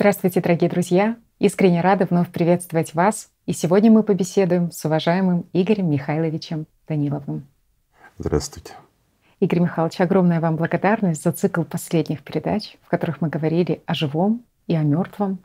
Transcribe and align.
Здравствуйте, 0.00 0.40
дорогие 0.40 0.70
друзья! 0.70 1.16
Искренне 1.40 1.80
рада 1.80 2.06
вновь 2.08 2.28
приветствовать 2.28 2.94
вас. 2.94 3.30
И 3.46 3.52
сегодня 3.52 3.90
мы 3.90 4.04
побеседуем 4.04 4.70
с 4.70 4.84
уважаемым 4.84 5.46
Игорем 5.52 5.90
Михайловичем 5.90 6.66
Даниловым. 6.86 7.48
Здравствуйте. 8.16 8.74
Игорь 9.40 9.58
Михайлович, 9.58 10.00
огромная 10.00 10.38
вам 10.38 10.54
благодарность 10.54 11.24
за 11.24 11.32
цикл 11.32 11.64
последних 11.64 12.22
передач, 12.22 12.76
в 12.82 12.88
которых 12.88 13.20
мы 13.20 13.28
говорили 13.28 13.82
о 13.86 13.94
живом 13.94 14.44
и 14.68 14.76
о 14.76 14.84
мертвом. 14.84 15.40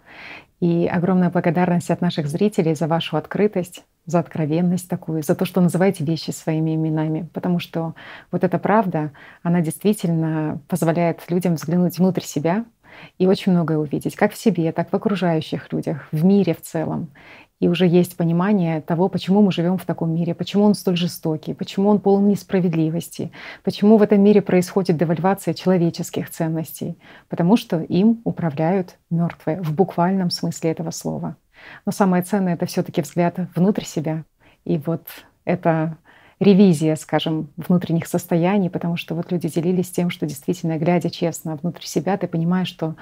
И 0.60 0.86
огромная 0.86 1.32
благодарность 1.32 1.90
от 1.90 2.02
наших 2.02 2.28
зрителей 2.28 2.76
за 2.76 2.86
вашу 2.88 3.18
открытость, 3.18 3.84
за 4.06 4.20
откровенность 4.20 4.88
такую, 4.88 5.24
за 5.24 5.34
то, 5.34 5.46
что 5.46 5.62
называете 5.62 6.06
вещи 6.06 6.30
своими 6.30 6.76
именами. 6.76 7.28
Потому 7.34 7.58
что 7.58 7.96
вот 8.30 8.44
эта 8.44 8.60
правда, 8.60 9.14
она 9.42 9.62
действительно 9.62 10.62
позволяет 10.68 11.22
людям 11.32 11.56
взглянуть 11.56 11.98
внутрь 11.98 12.22
себя 12.22 12.66
и 13.18 13.28
очень 13.28 13.52
многое 13.52 13.78
увидеть, 13.78 14.16
как 14.16 14.34
в 14.34 14.38
себе, 14.38 14.72
так 14.72 14.92
в 14.92 14.96
окружающих 14.96 15.72
людях, 15.72 16.08
в 16.12 16.24
мире 16.24 16.54
в 16.54 16.62
целом. 16.62 17.10
И 17.60 17.70
уже 17.70 17.88
есть 17.88 18.18
понимание 18.18 18.82
того, 18.82 19.08
почему 19.08 19.42
мы 19.42 19.52
живем 19.52 19.78
в 19.78 19.86
таком 19.86 20.14
мире, 20.14 20.36
почему 20.36 20.66
он 20.66 20.74
столь 20.74 20.98
жестокий, 20.98 21.54
почему 21.54 21.90
он 21.90 22.00
полон 22.00 22.28
несправедливости, 22.28 23.32
почему 23.64 23.96
в 23.96 24.02
этом 24.02 24.22
мире 24.22 24.42
происходит 24.42 24.98
девальвация 24.98 25.54
человеческих 25.54 26.30
ценностей, 26.30 26.98
потому 27.30 27.56
что 27.56 27.80
им 27.80 28.20
управляют 28.26 28.98
мертвые 29.10 29.62
в 29.62 29.74
буквальном 29.74 30.30
смысле 30.30 30.72
этого 30.72 30.92
слова. 30.92 31.38
Но 31.86 31.94
самое 31.94 32.24
ценное 32.24 32.56
это 32.56 32.66
все-таки 32.66 33.02
взгляд 33.02 33.40
внутрь 33.56 33.86
себя. 33.86 34.26
И 34.66 34.78
вот 34.78 35.08
это 35.46 35.98
ревизия, 36.44 36.96
скажем, 36.96 37.50
внутренних 37.58 38.08
состояний, 38.08 38.70
потому 38.70 38.98
что 38.98 39.16
вот 39.16 39.32
люди 39.32 39.50
делились 39.50 39.90
тем, 39.90 40.10
что 40.10 40.26
действительно, 40.26 40.78
глядя 40.78 41.10
честно 41.10 41.56
внутрь 41.56 41.84
себя, 41.84 42.18
ты 42.18 42.28
понимаешь, 42.28 42.68
что 42.68 42.96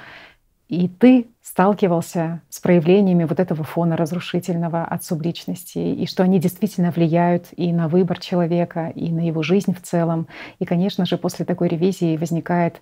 и 0.71 0.87
ты 0.87 1.27
сталкивался 1.41 2.41
с 2.49 2.61
проявлениями 2.61 3.25
вот 3.25 3.41
этого 3.41 3.65
фона 3.65 3.97
разрушительного 3.97 4.85
от 4.85 5.03
субличности, 5.03 5.79
и 5.79 6.05
что 6.05 6.23
они 6.23 6.39
действительно 6.39 6.91
влияют 6.91 7.47
и 7.57 7.73
на 7.73 7.89
выбор 7.89 8.19
человека, 8.19 8.87
и 8.95 9.11
на 9.11 9.27
его 9.27 9.43
жизнь 9.43 9.75
в 9.75 9.81
целом. 9.81 10.27
И, 10.59 10.65
конечно 10.65 11.05
же, 11.05 11.17
после 11.17 11.43
такой 11.43 11.67
ревизии 11.67 12.15
возникает 12.15 12.81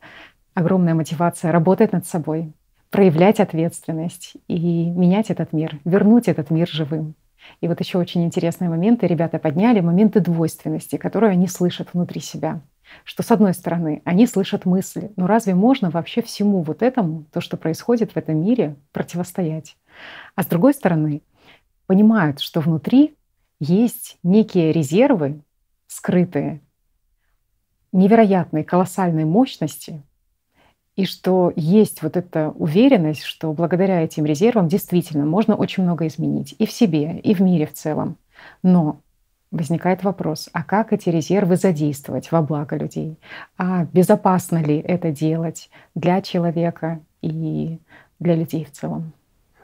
огромная 0.53 0.93
мотивация 0.93 1.51
работать 1.51 1.91
над 1.91 2.05
собой, 2.05 2.53
проявлять 2.91 3.39
ответственность 3.39 4.33
и 4.47 4.85
менять 4.91 5.31
этот 5.31 5.51
мир, 5.51 5.79
вернуть 5.83 6.27
этот 6.27 6.51
мир 6.51 6.67
живым. 6.67 7.15
И 7.61 7.67
вот 7.67 7.79
еще 7.79 7.97
очень 7.97 8.23
интересные 8.23 8.69
моменты 8.69 9.07
ребята 9.07 9.39
подняли, 9.39 9.79
моменты 9.79 10.19
двойственности, 10.19 10.97
которые 10.97 11.31
они 11.31 11.47
слышат 11.47 11.89
внутри 11.93 12.21
себя. 12.21 12.61
Что 13.03 13.23
с 13.23 13.31
одной 13.31 13.53
стороны, 13.53 14.01
они 14.05 14.25
слышат 14.25 14.65
мысли, 14.65 15.11
но 15.15 15.27
разве 15.27 15.53
можно 15.53 15.89
вообще 15.89 16.21
всему 16.21 16.61
вот 16.61 16.81
этому, 16.81 17.25
то, 17.31 17.41
что 17.41 17.57
происходит 17.57 18.13
в 18.13 18.17
этом 18.17 18.41
мире, 18.41 18.75
противостоять? 18.91 19.77
А 20.35 20.43
с 20.43 20.47
другой 20.47 20.73
стороны, 20.73 21.21
понимают, 21.85 22.39
что 22.39 22.61
внутри 22.61 23.15
есть 23.59 24.17
некие 24.23 24.71
резервы 24.71 25.41
скрытые, 25.87 26.61
невероятной, 27.91 28.63
колоссальной 28.63 29.25
мощности, 29.25 30.03
и 30.99 31.05
что 31.05 31.53
есть 31.55 32.03
вот 32.03 32.17
эта 32.17 32.49
уверенность, 32.57 33.23
что 33.23 33.53
благодаря 33.53 34.01
этим 34.01 34.25
резервам 34.25 34.67
действительно 34.67 35.25
можно 35.25 35.55
очень 35.55 35.83
много 35.83 36.05
изменить 36.07 36.55
и 36.59 36.65
в 36.65 36.73
себе, 36.73 37.19
и 37.19 37.33
в 37.33 37.39
мире 37.39 37.67
в 37.67 37.73
целом. 37.73 38.17
Но 38.63 38.99
возникает 39.49 40.03
вопрос, 40.03 40.49
а 40.51 40.61
как 40.61 40.91
эти 40.91 41.07
резервы 41.07 41.55
задействовать 41.55 42.33
во 42.33 42.41
благо 42.41 42.75
людей? 42.75 43.17
А 43.57 43.85
безопасно 43.85 44.57
ли 44.61 44.77
это 44.77 45.11
делать 45.11 45.69
для 45.95 46.21
человека 46.21 46.99
и 47.21 47.79
для 48.19 48.35
людей 48.35 48.65
в 48.65 48.73
целом? 48.73 49.13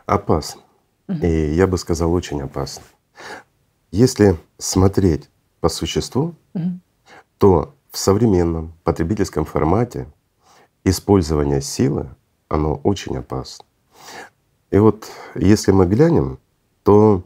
Опасно. 0.06 0.62
Угу. 1.10 1.18
И 1.18 1.54
я 1.54 1.68
бы 1.68 1.78
сказал, 1.78 2.14
очень 2.14 2.42
опасно. 2.44 2.86
Если 3.92 4.38
смотреть 4.58 5.30
по 5.60 5.68
существу, 5.68 6.34
угу. 6.54 6.80
то 7.40 7.76
в 7.92 7.98
современном 7.98 8.72
потребительском 8.86 9.44
формате 9.44 10.08
использование 10.86 11.62
силы, 11.62 12.08
оно 12.48 12.76
очень 12.84 13.18
опасно. 13.18 13.66
И 14.72 14.78
вот 14.78 15.08
если 15.36 15.72
мы 15.72 15.86
глянем, 15.86 16.40
то 16.84 17.24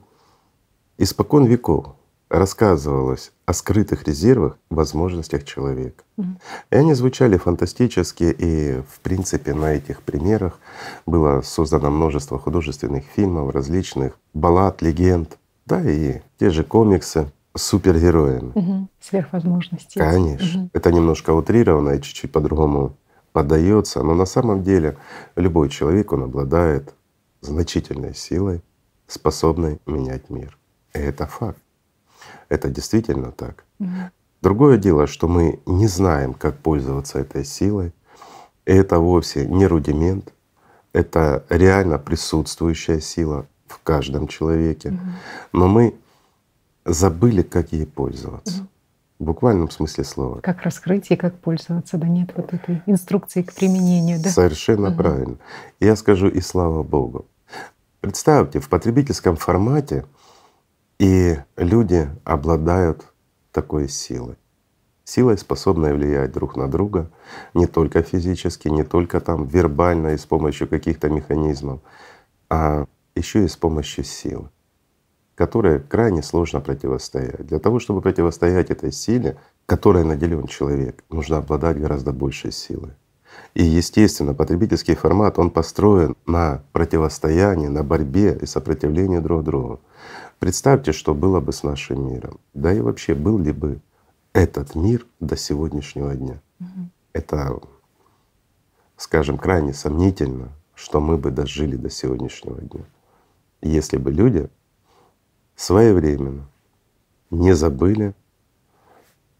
испокон 0.97 1.45
веков 1.45 1.95
рассказывалось 2.29 3.31
о 3.45 3.53
скрытых 3.53 4.07
резервах, 4.07 4.57
возможностях 4.69 5.43
человека. 5.43 6.03
Mm-hmm. 6.17 6.37
И 6.71 6.75
они 6.75 6.93
звучали 6.93 7.37
фантастически, 7.37 8.35
и 8.37 8.81
в 8.87 8.99
принципе 9.01 9.53
на 9.53 9.73
этих 9.73 10.03
примерах 10.03 10.59
было 11.05 11.41
создано 11.41 11.89
множество 11.89 12.37
художественных 12.37 13.05
фильмов, 13.15 13.53
различных 13.53 14.17
баллад, 14.33 14.81
легенд, 14.81 15.37
да 15.65 15.81
и 15.81 16.21
те 16.39 16.51
же 16.51 16.63
комиксы 16.63 17.31
с 17.55 17.63
супергероями. 17.63 18.51
Угу. 18.53 18.87
Сверхвозможности. 19.01 19.97
Конечно. 19.97 20.61
Угу. 20.61 20.69
Это 20.73 20.91
немножко 20.91 21.31
утрировано 21.31 21.91
и 21.91 22.01
чуть-чуть 22.01 22.31
по-другому 22.31 22.95
поддается, 23.31 24.03
но 24.03 24.13
на 24.13 24.25
самом 24.25 24.63
деле 24.63 24.97
любой 25.35 25.69
человек, 25.69 26.11
он 26.11 26.23
обладает 26.23 26.93
значительной 27.41 28.15
силой, 28.15 28.61
способной 29.07 29.79
менять 29.85 30.29
мир. 30.29 30.57
И 30.93 30.99
это 30.99 31.25
факт. 31.25 31.59
Это 32.49 32.69
действительно 32.69 33.31
так. 33.31 33.63
Угу. 33.79 33.89
Другое 34.41 34.77
дело, 34.77 35.07
что 35.07 35.27
мы 35.27 35.59
не 35.65 35.87
знаем, 35.87 36.33
как 36.33 36.57
пользоваться 36.57 37.19
этой 37.19 37.45
силой. 37.45 37.93
И 38.65 38.71
это 38.71 38.99
вовсе 38.99 39.45
не 39.47 39.67
рудимент, 39.67 40.33
это 40.93 41.45
реально 41.49 41.97
присутствующая 41.97 42.99
сила 42.99 43.47
в 43.67 43.79
каждом 43.83 44.27
человеке. 44.27 44.89
Угу. 44.89 44.99
Но 45.53 45.67
мы 45.67 45.95
забыли, 46.85 47.41
как 47.41 47.71
ей 47.71 47.85
пользоваться. 47.85 48.61
Угу. 48.61 48.67
В 49.19 49.25
буквальном 49.25 49.69
смысле 49.69 50.05
слова. 50.05 50.39
Как 50.39 50.61
раскрыть 50.61 51.11
и 51.11 51.17
как 51.17 51.37
пользоваться, 51.39 51.97
да 51.97 52.07
нет 52.07 52.31
вот 52.37 52.53
этой 52.53 52.81
инструкции 52.85 53.41
к 53.41 53.53
применению, 53.53 54.21
да? 54.23 54.29
Совершенно 54.29 54.89
угу. 54.89 54.97
правильно. 54.97 55.37
Я 55.81 55.97
скажу 55.97 56.29
и 56.29 56.39
слава 56.39 56.83
Богу. 56.83 57.27
Представьте, 57.99 58.61
в 58.61 58.69
потребительском 58.69 59.35
формате 59.35 60.05
и 60.99 61.37
люди 61.57 62.09
обладают 62.23 63.03
такой 63.51 63.89
силой. 63.89 64.37
Силой, 65.03 65.37
способной 65.37 65.93
влиять 65.93 66.31
друг 66.31 66.55
на 66.55 66.69
друга 66.69 67.11
не 67.53 67.67
только 67.67 68.03
физически, 68.03 68.69
не 68.69 68.83
только 68.83 69.19
там 69.19 69.47
вербально 69.47 70.09
и 70.13 70.17
с 70.17 70.25
помощью 70.25 70.69
каких-то 70.69 71.09
механизмов, 71.09 71.81
а 72.49 72.85
еще 73.15 73.43
и 73.43 73.49
с 73.49 73.57
помощью 73.57 74.05
силы 74.05 74.49
которой 75.39 75.79
крайне 75.79 76.21
сложно 76.21 76.59
противостоять. 76.59 77.47
Для 77.47 77.59
того, 77.59 77.79
чтобы 77.79 78.01
противостоять 78.01 78.71
этой 78.71 78.91
силе, 78.91 79.37
которой 79.67 80.03
наделен 80.03 80.47
человек, 80.47 81.01
нужно 81.09 81.37
обладать 81.37 81.79
гораздо 81.79 82.11
большей 82.11 82.51
силой. 82.51 82.91
И 83.53 83.63
естественно, 83.63 84.33
потребительский 84.33 84.95
формат, 84.95 85.39
он 85.39 85.49
построен 85.49 86.17
на 86.25 86.61
противостоянии, 86.73 87.69
на 87.69 87.83
борьбе 87.83 88.37
и 88.41 88.45
сопротивлении 88.45 89.19
друг 89.19 89.45
другу. 89.45 89.79
Представьте, 90.39 90.91
что 90.91 91.13
было 91.13 91.39
бы 91.39 91.53
с 91.53 91.63
нашим 91.63 92.09
миром. 92.11 92.37
Да 92.53 92.73
и 92.73 92.81
вообще 92.81 93.15
был 93.15 93.37
ли 93.37 93.53
бы 93.53 93.79
этот 94.33 94.75
мир 94.75 95.05
до 95.21 95.37
сегодняшнего 95.37 96.15
дня. 96.15 96.41
Угу. 96.59 96.89
Это, 97.13 97.59
скажем, 98.97 99.37
крайне 99.37 99.73
сомнительно, 99.73 100.49
что 100.75 100.99
мы 100.99 101.17
бы 101.17 101.31
дожили 101.31 101.77
до 101.77 101.89
сегодняшнего 101.89 102.59
дня. 102.59 102.83
Если 103.61 103.95
бы 103.95 104.11
люди 104.11 104.49
своевременно 105.59 106.47
не 107.31 107.53
забыли, 107.53 108.13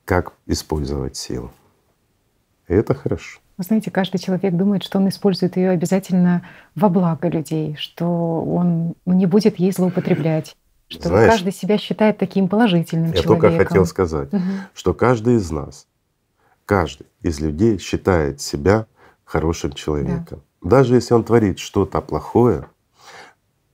как 0.04 0.34
использовать 0.48 1.16
силу. 1.16 1.50
И 2.68 2.74
это 2.74 2.94
хорошо. 2.94 3.40
Вы 3.58 3.64
знаете, 3.64 3.90
каждый 3.90 4.18
человек 4.18 4.54
думает, 4.54 4.84
что 4.84 4.98
он 4.98 5.08
использует 5.08 5.56
ее 5.56 5.70
обязательно 5.70 6.46
во 6.76 6.90
благо 6.90 7.30
людей, 7.30 7.76
что 7.80 8.44
он 8.44 8.96
не 9.06 9.28
будет 9.28 9.60
ей 9.60 9.72
злоупотреблять. 9.72 10.58
Что 10.90 11.08
Знаешь, 11.08 11.32
каждый 11.32 11.54
себя 11.54 11.78
считает 11.78 12.18
таким 12.18 12.50
положительным 12.50 13.12
я 13.12 13.22
человеком. 13.22 13.52
Я 13.52 13.58
только 13.58 13.70
хотел 13.70 13.86
сказать, 13.86 14.34
угу. 14.34 14.42
что 14.74 14.94
каждый 14.94 15.36
из 15.36 15.50
нас, 15.52 15.88
каждый 16.66 17.08
из 17.22 17.40
людей 17.40 17.78
считает 17.78 18.42
себя 18.42 18.88
хорошим 19.24 19.72
человеком. 19.72 20.42
Да. 20.62 20.70
Даже 20.70 20.96
если 20.96 21.14
он 21.14 21.24
творит 21.24 21.60
что-то 21.60 22.02
плохое, 22.02 22.66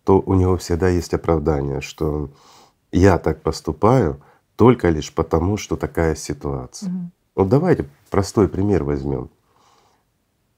то 0.05 0.21
у 0.25 0.35
него 0.35 0.55
всегда 0.57 0.87
есть 0.87 1.13
оправдание, 1.13 1.81
что 1.81 2.29
я 2.91 3.17
так 3.17 3.41
поступаю 3.41 4.21
только 4.55 4.89
лишь 4.89 5.13
потому, 5.13 5.57
что 5.57 5.75
такая 5.75 6.15
ситуация. 6.15 6.89
Угу. 6.89 7.11
Вот 7.35 7.49
давайте 7.49 7.89
простой 8.09 8.47
пример 8.47 8.83
возьмем. 8.83 9.29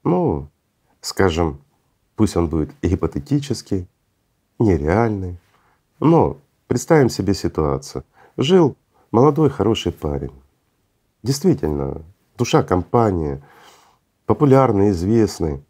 Ну, 0.04 0.48
скажем, 1.00 1.60
пусть 2.14 2.36
он 2.36 2.48
будет 2.48 2.70
гипотетический, 2.82 3.88
нереальный, 4.58 5.38
но 5.98 6.36
представим 6.66 7.08
себе 7.08 7.34
ситуацию. 7.34 8.04
Жил 8.36 8.76
молодой 9.10 9.50
хороший 9.50 9.92
парень, 9.92 10.32
действительно, 11.22 12.02
душа 12.36 12.62
компании, 12.62 13.42
популярный, 14.26 14.90
известный, 14.90 15.64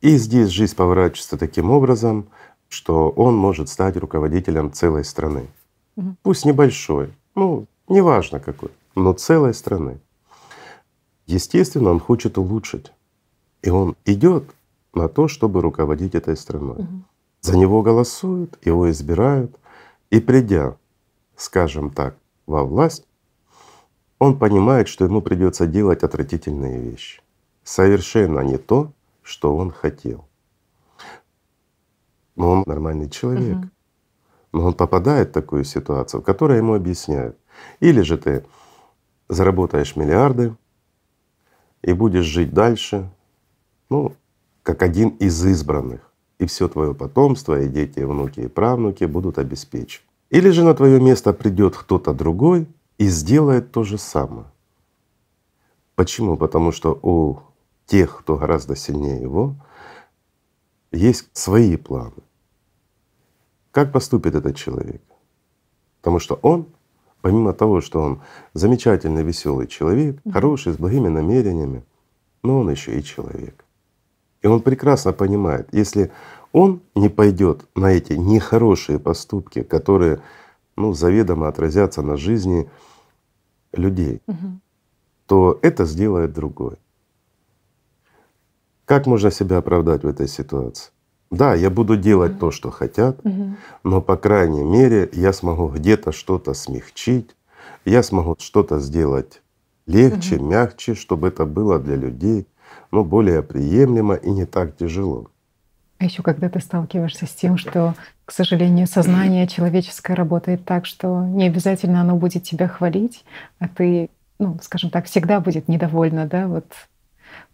И 0.00 0.16
здесь 0.16 0.48
жизнь 0.48 0.74
поворачивается 0.74 1.38
таким 1.38 1.70
образом, 1.70 2.26
что 2.72 3.10
он 3.10 3.36
может 3.36 3.68
стать 3.68 3.96
руководителем 3.96 4.72
целой 4.72 5.04
страны. 5.04 5.46
Мгм. 5.96 6.16
Пусть 6.22 6.46
небольшой, 6.46 7.12
ну, 7.34 7.66
неважно 7.86 8.40
какой, 8.40 8.70
но 8.94 9.12
целой 9.12 9.52
страны. 9.52 10.00
Естественно, 11.26 11.90
он 11.90 12.00
хочет 12.00 12.38
улучшить. 12.38 12.92
И 13.62 13.70
он 13.70 13.94
идет 14.06 14.44
на 14.94 15.08
то, 15.08 15.28
чтобы 15.28 15.60
руководить 15.60 16.14
этой 16.14 16.36
страной. 16.36 16.78
Мгм. 16.78 17.04
За 17.42 17.58
него 17.58 17.82
голосуют, 17.82 18.58
его 18.64 18.90
избирают. 18.90 19.54
И 20.10 20.20
придя, 20.20 20.76
скажем 21.36 21.90
так, 21.90 22.16
во 22.46 22.64
власть, 22.64 23.04
он 24.18 24.38
понимает, 24.38 24.88
что 24.88 25.04
ему 25.04 25.20
придется 25.20 25.66
делать 25.66 26.02
отвратительные 26.02 26.80
вещи. 26.80 27.20
Совершенно 27.64 28.40
не 28.40 28.56
то, 28.56 28.92
что 29.22 29.56
он 29.56 29.70
хотел. 29.70 30.24
Но 32.36 32.50
он 32.50 32.62
нормальный 32.66 33.08
человек. 33.08 33.56
Мгм. 33.56 33.70
Но 34.52 34.66
он 34.66 34.74
попадает 34.74 35.30
в 35.30 35.32
такую 35.32 35.64
ситуацию, 35.64 36.20
в 36.20 36.24
которой 36.24 36.58
ему 36.58 36.74
объясняют. 36.74 37.36
Или 37.80 38.02
же 38.02 38.18
ты 38.18 38.44
заработаешь 39.28 39.96
миллиарды 39.96 40.54
и 41.82 41.92
будешь 41.92 42.24
жить 42.24 42.52
дальше, 42.52 43.10
ну, 43.90 44.12
как 44.62 44.82
один 44.82 45.08
из 45.08 45.44
избранных. 45.44 46.12
И 46.38 46.46
все 46.46 46.68
твое 46.68 46.94
потомство, 46.94 47.60
и 47.60 47.68
дети, 47.68 48.00
и 48.00 48.04
внуки, 48.04 48.40
и 48.40 48.48
правнуки 48.48 49.04
будут 49.04 49.38
обеспечены. 49.38 50.04
Или 50.30 50.50
же 50.50 50.64
на 50.64 50.74
твое 50.74 51.00
место 51.00 51.32
придет 51.32 51.76
кто-то 51.76 52.14
другой 52.14 52.66
и 52.98 53.06
сделает 53.06 53.70
то 53.70 53.84
же 53.84 53.98
самое. 53.98 54.46
Почему? 55.94 56.36
Потому 56.36 56.72
что 56.72 56.98
у 57.02 57.40
тех, 57.86 58.20
кто 58.20 58.36
гораздо 58.36 58.74
сильнее 58.74 59.20
его, 59.20 59.54
есть 60.92 61.28
свои 61.32 61.76
планы. 61.76 62.22
Как 63.70 63.92
поступит 63.92 64.34
этот 64.34 64.56
человек? 64.56 65.02
Потому 66.00 66.18
что 66.18 66.38
он, 66.42 66.66
помимо 67.22 67.52
того, 67.52 67.80
что 67.80 68.00
он 68.00 68.20
замечательный, 68.54 69.22
веселый 69.24 69.66
человек, 69.66 70.20
хороший, 70.32 70.72
с 70.72 70.76
благими 70.76 71.08
намерениями, 71.08 71.82
но 72.42 72.60
он 72.60 72.70
еще 72.70 72.98
и 72.98 73.02
человек. 73.02 73.64
И 74.42 74.46
он 74.48 74.60
прекрасно 74.60 75.12
понимает, 75.12 75.68
если 75.72 76.10
он 76.52 76.80
не 76.94 77.08
пойдет 77.08 77.64
на 77.74 77.92
эти 77.92 78.12
нехорошие 78.14 78.98
поступки, 78.98 79.62
которые 79.62 80.20
ну, 80.76 80.92
заведомо 80.92 81.48
отразятся 81.48 82.02
на 82.02 82.16
жизни 82.16 82.68
людей, 83.72 84.20
Мгм. 84.26 84.60
то 85.26 85.58
это 85.62 85.84
сделает 85.84 86.32
другой. 86.32 86.76
Как 88.92 89.06
можно 89.06 89.30
себя 89.30 89.56
оправдать 89.56 90.02
в 90.02 90.06
этой 90.06 90.28
ситуации? 90.28 90.90
Да, 91.30 91.54
я 91.54 91.70
буду 91.70 91.96
делать 91.96 92.38
то, 92.38 92.50
что 92.50 92.70
хотят, 92.70 93.18
но 93.84 94.02
по 94.02 94.18
крайней 94.18 94.64
мере 94.64 95.08
я 95.14 95.32
смогу 95.32 95.68
где-то 95.68 96.12
что-то 96.12 96.52
смягчить, 96.52 97.30
я 97.86 98.02
смогу 98.02 98.36
что-то 98.38 98.80
сделать 98.80 99.40
легче, 99.86 100.38
мягче, 100.38 100.94
чтобы 100.94 101.28
это 101.28 101.46
было 101.46 101.78
для 101.78 101.96
людей 101.96 102.46
ну, 102.90 103.02
более 103.02 103.42
приемлемо 103.42 104.14
и 104.14 104.30
не 104.30 104.44
так 104.44 104.76
тяжело. 104.76 105.30
А 105.96 106.04
еще 106.04 106.22
когда 106.22 106.50
ты 106.50 106.60
сталкиваешься 106.60 107.24
с 107.24 107.30
тем, 107.30 107.56
что, 107.56 107.94
к 108.26 108.30
сожалению, 108.30 108.86
сознание 108.86 109.48
человеческое 109.48 110.12
работает 110.14 110.66
так, 110.66 110.84
что 110.84 111.24
не 111.24 111.46
обязательно 111.46 112.02
оно 112.02 112.16
будет 112.16 112.42
тебя 112.42 112.68
хвалить, 112.68 113.24
а 113.58 113.68
ты, 113.68 114.10
ну, 114.38 114.58
скажем 114.60 114.90
так, 114.90 115.06
всегда 115.06 115.40
будет 115.40 115.68
недовольна, 115.68 116.26
да, 116.26 116.46
вот 116.46 116.66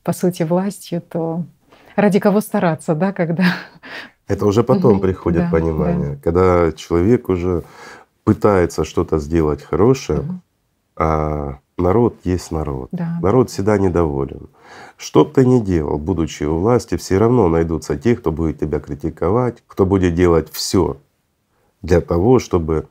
по 0.03 0.13
сути 0.13 0.43
властью, 0.43 1.01
то 1.01 1.45
ради 1.97 2.19
кого 2.19 2.41
стараться, 2.41 2.95
да, 2.95 3.13
когда 3.13 3.45
Это 4.27 4.47
уже 4.47 4.63
потом 4.63 5.01
приходит 5.01 5.45
Да, 5.45 5.51
понимание, 5.51 6.17
когда 6.23 6.73
человек 6.73 7.29
уже 7.29 7.63
пытается 8.25 8.85
что-то 8.85 9.19
сделать 9.19 9.63
хорошее, 9.63 10.21
Мгм. 10.21 10.43
а 10.97 11.59
народ 11.79 12.17
есть 12.25 12.51
народ. 12.51 12.89
Да. 12.93 13.19
Народ 13.23 13.51
всегда 13.51 13.79
недоволен. 13.79 14.49
Что 14.97 15.25
бы 15.25 15.33
ты 15.33 15.47
ни 15.47 15.61
делал, 15.61 15.99
будучи 15.99 16.43
у 16.45 16.59
власти, 16.59 16.97
все 16.97 17.19
равно 17.19 17.49
найдутся 17.49 17.97
те, 17.97 18.17
кто 18.17 18.33
будет 18.33 18.61
тебя 18.61 18.81
критиковать, 18.81 19.63
кто 19.67 19.87
будет 19.87 20.15
делать 20.15 20.49
все 20.53 20.99
для 21.83 22.01
того, 22.01 22.39
чтобы 22.39 22.89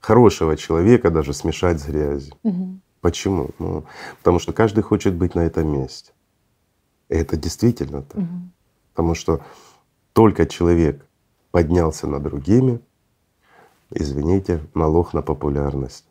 хорошего 0.00 0.56
человека 0.56 1.10
даже 1.10 1.32
смешать 1.32 1.80
с 1.80 1.86
грязью. 1.86 2.34
Мгм. 2.42 2.80
Почему? 3.02 3.50
Ну, 3.58 3.84
потому 4.18 4.38
что 4.38 4.52
каждый 4.52 4.82
хочет 4.82 5.14
быть 5.14 5.34
на 5.34 5.40
этом 5.40 5.68
месте. 5.68 6.12
И 7.08 7.14
это 7.14 7.36
действительно 7.36 8.02
так. 8.02 8.16
Мгм. 8.22 8.52
Потому 8.94 9.14
что 9.14 9.40
только 10.12 10.46
человек 10.46 11.04
поднялся 11.50 12.06
над 12.06 12.22
другими, 12.22 12.80
извините, 13.90 14.60
налог 14.74 15.14
на 15.14 15.20
популярность. 15.20 16.04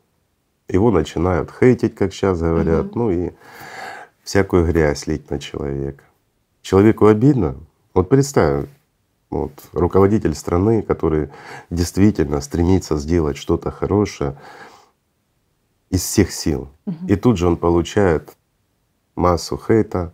Его 0.68 0.90
начинают 0.90 1.50
хейтить, 1.50 1.94
как 1.94 2.12
сейчас 2.12 2.38
говорят, 2.40 2.86
Мгм. 2.86 2.92
ну 2.94 3.10
и 3.10 3.30
всякую 4.22 4.66
грязь 4.66 5.06
лить 5.06 5.30
на 5.30 5.38
человека. 5.38 6.04
Человеку 6.60 7.06
обидно. 7.06 7.56
Вот 7.94 8.10
представь, 8.10 8.66
вот 9.30 9.52
руководитель 9.72 10.34
страны, 10.34 10.82
который 10.82 11.30
действительно 11.70 12.42
стремится 12.42 12.98
сделать 12.98 13.38
что-то 13.38 13.70
хорошее 13.70 14.36
из 15.92 16.00
всех 16.02 16.32
сил. 16.32 16.68
И 17.06 17.14
тут 17.16 17.36
же 17.36 17.46
он 17.46 17.56
получает 17.56 18.34
массу 19.14 19.58
хейта, 19.58 20.12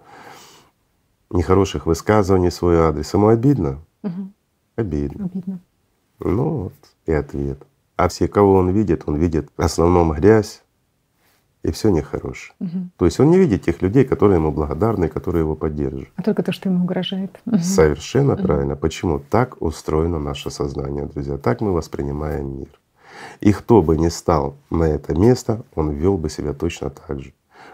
нехороших 1.30 1.86
высказываний 1.86 2.50
в 2.50 2.54
свой 2.54 2.78
адрес. 2.78 3.14
Ему 3.14 3.28
обидно? 3.28 3.78
Обидно. 4.76 5.24
Обидно. 5.24 5.60
Ну 6.18 6.48
вот 6.64 6.72
и 7.06 7.12
ответ. 7.12 7.62
А 7.96 8.08
все, 8.08 8.28
кого 8.28 8.54
он 8.54 8.70
видит, 8.70 9.04
он 9.06 9.16
видит 9.16 9.50
в 9.56 9.62
основном 9.62 10.12
грязь 10.12 10.62
и 11.64 11.70
все 11.72 11.90
нехорошее. 11.90 12.54
Мгм. 12.60 12.90
То 12.96 13.04
есть 13.04 13.18
он 13.20 13.30
не 13.30 13.38
видит 13.38 13.62
тех 13.64 13.82
людей, 13.82 14.04
которые 14.04 14.36
ему 14.38 14.52
благодарны, 14.52 15.08
которые 15.08 15.40
его 15.42 15.54
поддерживают. 15.56 16.08
А 16.16 16.22
только 16.22 16.42
то, 16.42 16.52
что 16.52 16.68
ему 16.68 16.84
угрожает. 16.84 17.40
Совершенно 17.60 18.34
Мгм. 18.34 18.42
правильно. 18.42 18.76
Почему? 18.76 19.20
Так 19.30 19.60
устроено 19.62 20.18
наше 20.20 20.50
сознание, 20.50 21.06
друзья. 21.06 21.38
Так 21.38 21.60
мы 21.60 21.72
воспринимаем 21.72 22.58
мир. 22.58 22.68
И 23.40 23.52
кто 23.52 23.82
бы 23.82 23.96
ни 23.96 24.08
стал 24.08 24.56
на 24.70 24.84
это 24.84 25.14
место, 25.14 25.64
он 25.74 25.90
вел 25.90 26.16
бы 26.16 26.30
себя 26.30 26.52
точно 26.52 26.90
так 26.90 27.20
же. 27.20 27.32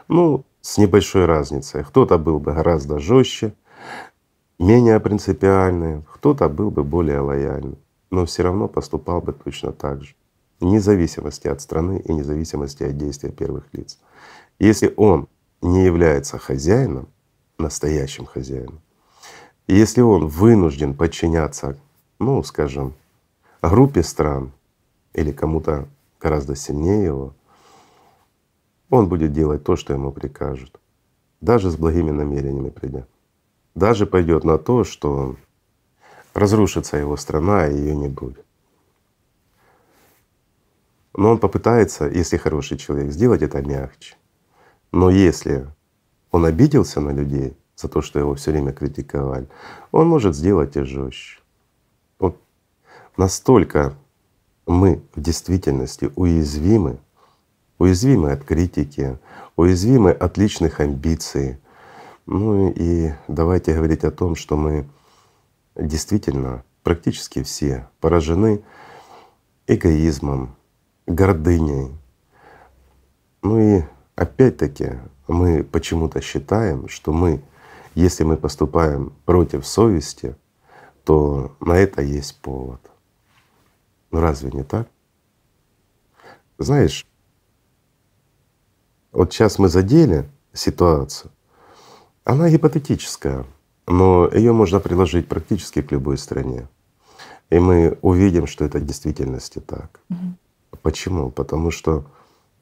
Ну, 0.08 0.44
с 0.60 0.78
небольшой 0.78 1.26
разницей. 1.26 1.84
Кто-то 1.84 2.18
был 2.18 2.38
бы 2.38 2.52
гораздо 2.52 2.98
жестче, 2.98 3.54
менее 4.58 5.00
принципиальный, 5.00 6.02
кто-то 6.12 6.48
был 6.48 6.70
бы 6.70 6.84
более 6.84 7.20
лояльный, 7.20 7.78
но 8.10 8.24
все 8.24 8.42
равно 8.42 8.68
поступал 8.68 9.20
бы 9.20 9.32
точно 9.32 9.72
так 9.72 10.02
же, 10.02 10.14
вне 10.60 10.80
зависимости 10.80 11.48
от 11.48 11.60
страны 11.60 12.02
и 12.04 12.12
вне 12.12 12.24
зависимости 12.24 12.82
от 12.84 12.96
действия 12.96 13.30
первых 13.30 13.64
лиц. 13.72 13.98
Если 14.58 14.92
он 14.96 15.28
не 15.60 15.84
является 15.84 16.38
хозяином, 16.38 17.08
настоящим 17.58 18.24
хозяином, 18.24 18.80
если 19.66 20.02
он 20.02 20.28
вынужден 20.28 20.94
подчиняться, 20.94 21.76
ну, 22.18 22.42
скажем, 22.42 22.94
группе 23.62 24.02
стран 24.02 24.52
или 25.14 25.32
кому-то 25.32 25.88
гораздо 26.20 26.56
сильнее 26.56 27.04
его, 27.04 27.34
он 28.90 29.08
будет 29.08 29.32
делать 29.32 29.64
то, 29.64 29.76
что 29.76 29.92
ему 29.92 30.12
прикажут, 30.12 30.78
даже 31.40 31.70
с 31.70 31.76
благими 31.76 32.10
намерениями 32.10 32.70
придя. 32.70 33.06
Даже 33.74 34.06
пойдет 34.06 34.44
на 34.44 34.58
то, 34.58 34.84
что 34.84 35.36
разрушится 36.32 36.96
его 36.96 37.16
страна, 37.16 37.66
и 37.66 37.76
ее 37.76 37.96
не 37.96 38.08
будет. 38.08 38.44
Но 41.16 41.30
он 41.30 41.38
попытается, 41.38 42.06
если 42.06 42.36
хороший 42.36 42.76
человек, 42.76 43.12
сделать 43.12 43.42
это 43.42 43.62
мягче. 43.62 44.16
Но 44.92 45.10
если 45.10 45.66
он 46.30 46.44
обиделся 46.44 47.00
на 47.00 47.10
людей 47.10 47.56
за 47.76 47.88
то, 47.88 48.02
что 48.02 48.18
его 48.18 48.34
все 48.34 48.50
время 48.50 48.72
критиковали, 48.72 49.48
он 49.92 50.08
может 50.08 50.34
сделать 50.34 50.76
и 50.76 50.82
жестче. 50.82 51.40
Вот 52.18 52.40
настолько 53.16 53.96
мы 54.66 55.02
в 55.14 55.20
действительности 55.20 56.10
уязвимы, 56.16 56.98
уязвимы 57.78 58.32
от 58.32 58.44
критики, 58.44 59.18
уязвимы 59.56 60.10
от 60.10 60.38
личных 60.38 60.80
амбиций. 60.80 61.58
Ну 62.26 62.70
и 62.70 63.12
давайте 63.28 63.74
говорить 63.74 64.04
о 64.04 64.10
том, 64.10 64.36
что 64.36 64.56
мы 64.56 64.86
действительно 65.76 66.64
практически 66.82 67.42
все 67.42 67.88
поражены 68.00 68.62
эгоизмом, 69.66 70.56
гордыней. 71.06 71.92
Ну 73.42 73.58
и 73.58 73.82
опять-таки 74.14 74.98
мы 75.28 75.64
почему-то 75.64 76.20
считаем, 76.20 76.88
что 76.88 77.12
мы, 77.12 77.42
если 77.94 78.24
мы 78.24 78.36
поступаем 78.36 79.12
против 79.24 79.66
совести, 79.66 80.36
то 81.04 81.54
на 81.60 81.74
это 81.74 82.02
есть 82.02 82.40
повод. 82.40 82.80
Ну 84.14 84.20
разве 84.20 84.52
не 84.52 84.62
так? 84.62 84.86
Знаешь, 86.56 87.04
вот 89.10 89.32
сейчас 89.32 89.58
мы 89.58 89.68
задели 89.68 90.30
ситуацию, 90.52 91.32
она 92.22 92.48
гипотетическая. 92.48 93.44
но 93.88 94.30
ее 94.32 94.52
можно 94.52 94.78
приложить 94.78 95.26
практически 95.26 95.82
к 95.82 95.90
любой 95.90 96.16
стране. 96.16 96.68
И 97.50 97.58
мы 97.58 97.98
увидим, 98.02 98.46
что 98.46 98.64
это 98.64 98.78
в 98.78 98.86
действительности 98.86 99.58
так. 99.58 99.98
Угу. 100.10 100.78
Почему? 100.82 101.30
Потому 101.32 101.72
что 101.72 102.04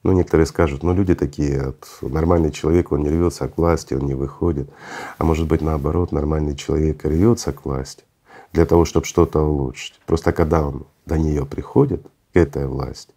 ну, 0.04 0.12
некоторые 0.12 0.46
скажут, 0.46 0.82
ну 0.82 0.94
люди 0.94 1.14
такие, 1.14 1.66
вот, 1.66 2.12
нормальный 2.12 2.50
человек, 2.50 2.92
он 2.92 3.02
не 3.02 3.10
рвется 3.10 3.46
к 3.46 3.58
власти, 3.58 3.92
он 3.92 4.06
не 4.06 4.14
выходит. 4.14 4.70
А 5.18 5.24
может 5.24 5.46
быть 5.46 5.60
наоборот, 5.60 6.12
нормальный 6.12 6.56
человек 6.56 7.04
рвется 7.04 7.52
к 7.52 7.66
власти 7.66 8.04
для 8.52 8.66
того, 8.66 8.84
чтобы 8.84 9.06
что-то 9.06 9.40
улучшить. 9.40 9.98
Просто 10.06 10.32
когда 10.32 10.66
он 10.66 10.86
до 11.06 11.18
нее 11.18 11.46
приходит, 11.46 12.06
к 12.32 12.36
этой 12.36 12.66
власти, 12.66 13.14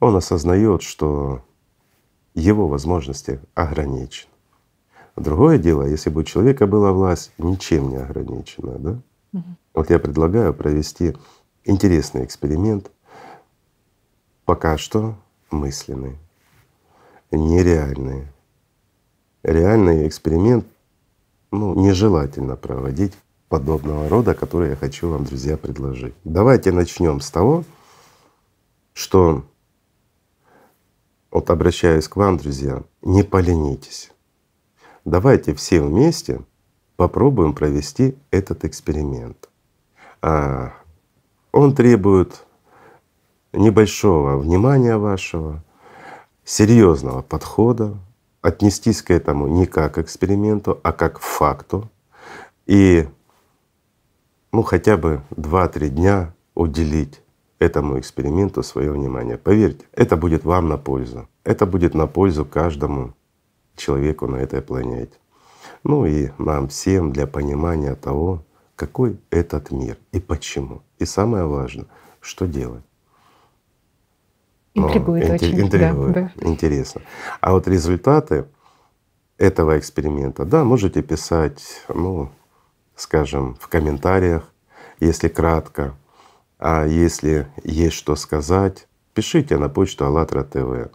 он 0.00 0.16
осознает, 0.16 0.82
что 0.82 1.42
его 2.34 2.68
возможности 2.68 3.40
ограничены. 3.54 4.30
Другое 5.16 5.58
дело, 5.58 5.84
если 5.84 6.10
бы 6.10 6.20
у 6.20 6.24
человека 6.24 6.66
была 6.66 6.92
власть 6.92 7.32
ничем 7.38 7.88
не 7.88 7.96
ограничена, 7.96 8.78
да? 8.78 8.90
Угу. 9.32 9.44
Вот 9.74 9.90
я 9.90 9.98
предлагаю 9.98 10.52
провести 10.52 11.16
интересный 11.64 12.24
эксперимент, 12.24 12.90
пока 14.44 14.76
что 14.76 15.14
мысленный, 15.50 16.18
нереальный. 17.30 18.26
Реальный 19.42 20.06
эксперимент 20.06 20.66
ну, 21.50 21.74
нежелательно 21.74 22.56
проводить 22.56 23.12
подобного 23.48 24.08
рода, 24.08 24.34
который 24.34 24.70
я 24.70 24.76
хочу 24.76 25.08
вам, 25.08 25.24
друзья, 25.24 25.56
предложить. 25.56 26.14
Давайте 26.24 26.72
начнем 26.72 27.20
с 27.20 27.30
того, 27.30 27.64
что 28.92 29.44
вот 31.30 31.50
обращаюсь 31.50 32.08
к 32.08 32.16
вам, 32.16 32.38
друзья, 32.38 32.82
не 33.02 33.22
поленитесь. 33.22 34.10
Давайте 35.04 35.54
все 35.54 35.80
вместе 35.82 36.40
попробуем 36.96 37.54
провести 37.54 38.16
этот 38.30 38.64
эксперимент. 38.64 39.48
А 40.22 40.72
он 41.52 41.74
требует 41.74 42.44
небольшого 43.52 44.38
внимания 44.38 44.96
вашего, 44.96 45.62
серьезного 46.44 47.22
подхода, 47.22 47.96
отнестись 48.46 49.02
к 49.02 49.10
этому 49.10 49.48
не 49.48 49.66
как 49.66 49.94
к 49.94 49.98
эксперименту, 49.98 50.78
а 50.84 50.92
как 50.92 51.16
к 51.16 51.20
факту. 51.20 51.90
И 52.66 53.08
ну 54.52 54.62
хотя 54.62 54.96
бы 54.96 55.20
2-3 55.30 55.88
дня 55.88 56.34
уделить 56.54 57.22
этому 57.58 57.98
эксперименту 57.98 58.62
свое 58.62 58.92
внимание. 58.92 59.36
Поверьте, 59.36 59.86
это 59.92 60.16
будет 60.16 60.44
вам 60.44 60.68
на 60.68 60.78
пользу. 60.78 61.28
Это 61.42 61.66
будет 61.66 61.94
на 61.94 62.06
пользу 62.06 62.44
каждому 62.44 63.14
человеку 63.76 64.26
на 64.26 64.36
этой 64.36 64.62
планете. 64.62 65.14
Ну 65.82 66.06
и 66.06 66.30
нам 66.38 66.68
всем 66.68 67.12
для 67.12 67.26
понимания 67.26 67.94
того, 67.94 68.44
какой 68.76 69.18
этот 69.30 69.72
мир 69.72 69.98
и 70.12 70.20
почему. 70.20 70.82
И 70.98 71.04
самое 71.04 71.46
важное, 71.46 71.86
что 72.20 72.46
делать. 72.46 72.84
Интригует 74.76 75.30
О, 75.30 75.34
очень. 75.34 75.60
Интригует. 75.60 76.12
Да, 76.12 76.32
да. 76.34 76.48
Интересно. 76.48 77.00
А 77.40 77.52
вот 77.52 77.66
результаты 77.66 78.46
этого 79.38 79.78
эксперимента, 79.78 80.44
да, 80.44 80.64
можете 80.64 81.02
писать, 81.02 81.62
ну, 81.88 82.30
скажем, 82.94 83.54
в 83.60 83.68
комментариях, 83.68 84.52
если 85.00 85.28
кратко. 85.28 85.94
А 86.58 86.86
если 86.86 87.46
есть 87.64 87.96
что 87.96 88.16
сказать, 88.16 88.86
пишите 89.14 89.58
на 89.58 89.68
почту 89.68 90.06
АЛЛАТРА 90.06 90.44
ТВ, 90.44 90.90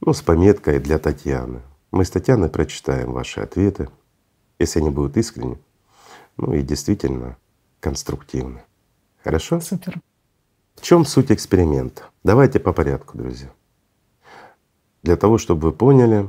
ну, 0.00 0.12
с 0.12 0.22
пометкой 0.22 0.78
для 0.78 0.98
Татьяны. 0.98 1.62
Мы 1.90 2.04
с 2.04 2.10
Татьяной 2.10 2.48
прочитаем 2.48 3.12
ваши 3.12 3.40
ответы, 3.40 3.88
если 4.58 4.80
они 4.80 4.90
будут 4.90 5.16
искренни, 5.16 5.58
ну 6.36 6.52
и 6.52 6.62
действительно 6.62 7.36
конструктивны. 7.80 8.62
Хорошо? 9.22 9.60
Супер. 9.60 10.00
В 10.74 10.82
чем 10.82 11.04
суть 11.04 11.30
эксперимента? 11.30 12.02
Давайте 12.22 12.60
по 12.60 12.72
порядку, 12.72 13.16
друзья. 13.18 13.50
Для 15.02 15.16
того, 15.16 15.38
чтобы 15.38 15.68
вы 15.68 15.72
поняли, 15.72 16.28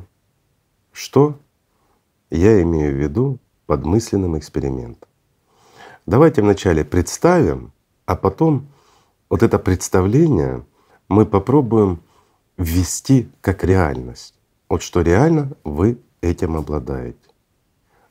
что 0.92 1.38
я 2.30 2.62
имею 2.62 2.94
в 2.94 2.98
виду 2.98 3.40
под 3.66 3.86
мысленным 3.86 4.38
экспериментом. 4.38 5.10
Давайте 6.06 6.42
вначале 6.42 6.86
представим, 6.86 7.72
а 8.06 8.16
потом 8.16 8.68
вот 9.30 9.44
это 9.44 9.58
представление 9.58 10.66
мы 11.10 11.26
попробуем 11.26 12.02
ввести 12.58 13.30
как 13.42 13.64
реальность. 13.64 14.36
Вот 14.70 14.82
что 14.82 15.02
реально 15.02 15.52
вы 15.64 16.00
этим 16.22 16.56
обладаете. 16.56 17.18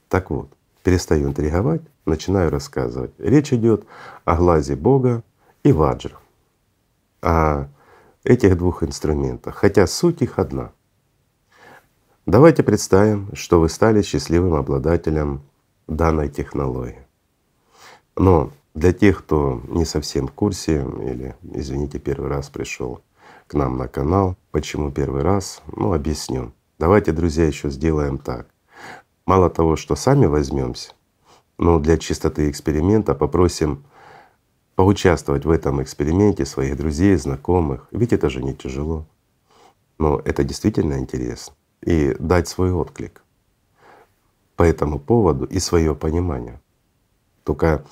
Так 0.08 0.30
вот, 0.30 0.50
перестаю 0.82 1.28
интриговать, 1.28 1.82
начинаю 2.04 2.50
рассказывать. 2.50 3.12
Речь 3.18 3.52
идет 3.52 3.84
о 4.24 4.36
глазе 4.36 4.76
Бога 4.76 5.22
и 5.62 5.72
ваджра, 5.72 6.18
о 7.24 7.68
этих 8.22 8.56
двух 8.58 8.82
инструментах, 8.82 9.56
хотя 9.56 9.86
суть 9.86 10.22
их 10.22 10.38
одна. 10.38 10.72
Давайте 12.26 12.62
представим, 12.62 13.30
что 13.34 13.60
вы 13.60 13.68
стали 13.68 14.02
счастливым 14.02 14.54
обладателем 14.54 15.42
данной 15.86 16.28
технологии. 16.28 17.06
Но 18.16 18.50
для 18.74 18.92
тех, 18.92 19.18
кто 19.18 19.60
не 19.68 19.84
совсем 19.84 20.28
в 20.28 20.32
курсе 20.32 20.86
или, 21.02 21.34
извините, 21.42 21.98
первый 21.98 22.30
раз 22.30 22.48
пришел 22.48 23.00
к 23.46 23.54
нам 23.54 23.76
на 23.76 23.88
канал, 23.88 24.36
почему 24.50 24.90
первый 24.90 25.22
раз, 25.22 25.62
ну 25.76 25.92
объясню. 25.92 26.52
Давайте, 26.78 27.12
друзья, 27.12 27.46
еще 27.46 27.70
сделаем 27.70 28.18
так. 28.18 28.46
Мало 29.26 29.50
того, 29.50 29.76
что 29.76 29.94
сами 29.96 30.26
возьмемся, 30.26 30.92
но 31.58 31.78
для 31.78 31.98
чистоты 31.98 32.50
эксперимента 32.50 33.14
попросим 33.14 33.84
поучаствовать 34.74 35.44
в 35.44 35.50
этом 35.50 35.82
эксперименте 35.82 36.44
своих 36.44 36.76
друзей, 36.76 37.16
знакомых. 37.16 37.88
Ведь 37.90 38.12
это 38.12 38.28
же 38.28 38.42
не 38.42 38.54
тяжело. 38.54 39.06
Но 39.98 40.20
это 40.24 40.44
действительно 40.44 40.98
интересно. 40.98 41.54
И 41.82 42.16
дать 42.18 42.48
свой 42.48 42.72
отклик 42.72 43.22
по 44.56 44.62
этому 44.62 44.98
поводу 44.98 45.44
и 45.44 45.58
свое 45.58 45.94
понимание. 45.94 46.60
Только 47.44 47.84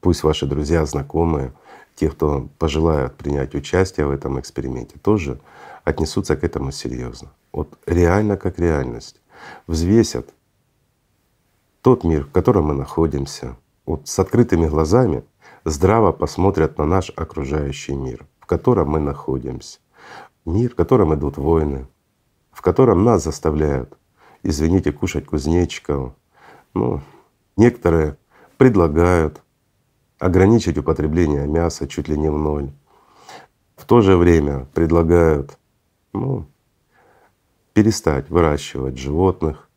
Пусть 0.00 0.22
ваши 0.22 0.46
друзья, 0.46 0.86
знакомые, 0.86 1.52
те, 1.96 2.08
кто 2.08 2.48
пожелают 2.58 3.16
принять 3.16 3.54
участие 3.54 4.06
в 4.06 4.10
этом 4.10 4.38
эксперименте, 4.38 4.96
тоже 5.02 5.40
отнесутся 5.84 6.36
к 6.36 6.44
этому 6.44 6.70
серьезно. 6.70 7.32
Вот 7.52 7.78
реально 7.86 8.36
как 8.36 8.58
реальность. 8.60 9.20
Взвесят 9.66 10.32
тот 11.82 12.04
мир, 12.04 12.24
в 12.24 12.30
котором 12.30 12.66
мы 12.66 12.74
находимся, 12.74 13.56
вот 13.86 14.06
с 14.06 14.18
открытыми 14.18 14.68
глазами 14.68 15.24
здраво 15.70 16.12
посмотрят 16.12 16.78
на 16.78 16.84
наш 16.84 17.10
окружающий 17.14 17.94
мир, 17.94 18.26
в 18.40 18.46
котором 18.46 18.90
мы 18.90 19.00
находимся. 19.00 19.78
Мир, 20.44 20.70
в 20.70 20.74
котором 20.74 21.14
идут 21.14 21.36
войны, 21.36 21.86
в 22.52 22.62
котором 22.62 23.04
нас 23.04 23.24
заставляют, 23.24 23.96
извините, 24.42 24.92
кушать 24.92 25.26
кузнечиков. 25.26 26.12
Ну, 26.74 27.00
некоторые 27.56 28.16
предлагают 28.56 29.42
ограничить 30.18 30.78
употребление 30.78 31.46
мяса 31.46 31.86
чуть 31.86 32.08
ли 32.08 32.18
не 32.18 32.30
в 32.30 32.38
ноль. 32.38 32.70
В 33.76 33.84
то 33.84 34.00
же 34.00 34.16
время 34.16 34.66
предлагают 34.74 35.58
ну, 36.12 36.46
перестать 37.72 38.28
выращивать 38.28 38.98
животных, 38.98 39.68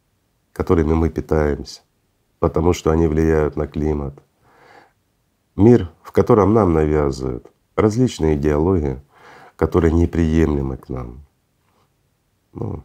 которыми 0.53 0.93
мы 0.93 1.09
питаемся, 1.09 1.81
потому 2.39 2.73
что 2.73 2.91
они 2.91 3.07
влияют 3.07 3.55
на 3.55 3.67
климат. 3.67 4.15
Мир, 5.55 5.89
в 6.03 6.11
котором 6.11 6.53
нам 6.53 6.73
навязывают 6.73 7.51
различные 7.75 8.35
идеологии, 8.35 9.01
которые 9.55 9.93
неприемлемы 9.93 10.77
к 10.77 10.89
нам. 10.89 11.21
Ну, 12.53 12.83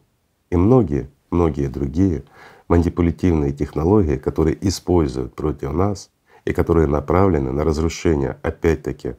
и 0.51 0.57
многие, 0.57 1.11
многие 1.31 1.69
другие 1.69 2.25
манипулятивные 2.69 3.53
технологии, 3.53 4.17
которые 4.17 4.57
используют 4.67 5.35
против 5.35 5.73
нас 5.73 6.11
и 6.45 6.53
которые 6.53 6.87
направлены 6.87 7.53
на 7.53 7.65
разрушение, 7.65 8.39
опять-таки, 8.43 9.15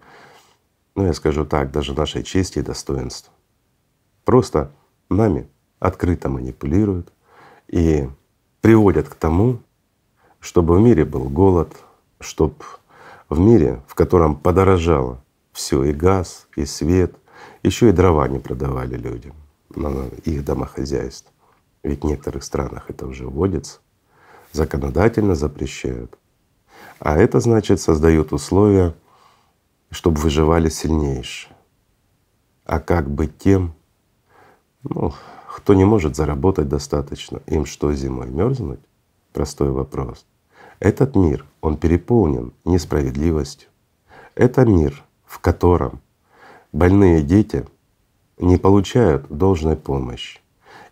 ну 0.96 1.06
я 1.06 1.14
скажу 1.14 1.46
так, 1.46 1.72
даже 1.72 1.94
нашей 1.94 2.24
чести 2.24 2.60
и 2.60 2.64
достоинства. 2.64 3.34
Просто 4.26 4.72
нами 5.10 5.48
открыто 5.80 6.30
манипулируют 6.30 7.14
и 7.68 8.10
приводят 8.62 9.08
к 9.08 9.16
тому, 9.16 9.60
чтобы 10.40 10.78
в 10.78 10.82
мире 10.82 11.06
был 11.06 11.30
голод, 11.30 11.76
чтобы 12.20 12.56
в 13.30 13.40
мире, 13.40 13.82
в 13.88 13.96
котором 13.96 14.36
подорожало 14.36 15.24
все 15.52 15.84
и 15.84 15.94
газ, 15.94 16.48
и 16.56 16.66
свет, 16.66 17.16
еще 17.64 17.90
и 17.90 17.92
дрова 17.92 18.28
не 18.28 18.40
продавали 18.40 18.96
людям 18.96 19.34
на 19.76 20.08
их 20.24 20.46
домохозяйство. 20.46 21.32
Ведь 21.84 22.04
в 22.04 22.06
некоторых 22.06 22.44
странах 22.44 22.90
это 22.90 23.08
уже 23.08 23.28
вводится, 23.28 23.80
законодательно 24.52 25.36
запрещают. 25.36 26.18
А 27.00 27.18
это 27.18 27.40
значит 27.40 27.82
создает 27.82 28.34
условия, 28.34 28.96
чтобы 29.90 30.20
выживали 30.20 30.70
сильнейшие. 30.70 31.56
А 32.66 32.80
как 32.80 33.10
быть 33.10 33.38
тем, 33.38 33.74
ну, 34.84 35.14
кто 35.56 35.74
не 35.74 35.86
может 35.86 36.16
заработать 36.16 36.68
достаточно, 36.68 37.42
им 37.48 37.66
что 37.66 37.94
зимой 37.94 38.30
мерзнуть? 38.30 38.80
простой 39.38 39.70
вопрос. 39.70 40.26
Этот 40.80 41.16
мир, 41.16 41.46
он 41.62 41.78
переполнен 41.78 42.54
несправедливостью. 42.66 43.70
Это 44.36 44.66
мир, 44.66 45.04
в 45.26 45.40
котором 45.40 46.02
больные 46.72 47.22
дети 47.22 47.66
не 48.38 48.58
получают 48.58 49.26
должной 49.30 49.76
помощи. 49.76 50.40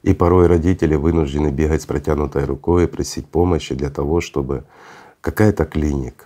И 0.01 0.13
порой 0.13 0.47
родители 0.47 0.95
вынуждены 0.95 1.49
бегать 1.49 1.81
с 1.81 1.85
протянутой 1.85 2.45
рукой 2.45 2.85
и 2.85 2.87
просить 2.87 3.27
помощи 3.27 3.75
для 3.75 3.89
того, 3.89 4.21
чтобы 4.21 4.65
какая-то 5.21 5.65
клиника 5.65 6.25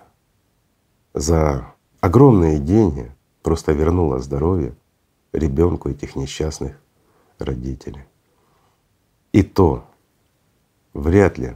за 1.14 1.74
огромные 2.02 2.60
деньги 2.60 3.12
просто 3.42 3.72
вернула 3.72 4.20
здоровье 4.20 4.76
ребенку 5.32 5.90
этих 5.90 6.16
несчастных 6.16 6.80
родителей. 7.38 8.04
И 9.32 9.44
то 9.44 9.86
вряд 10.94 11.38
ли 11.38 11.56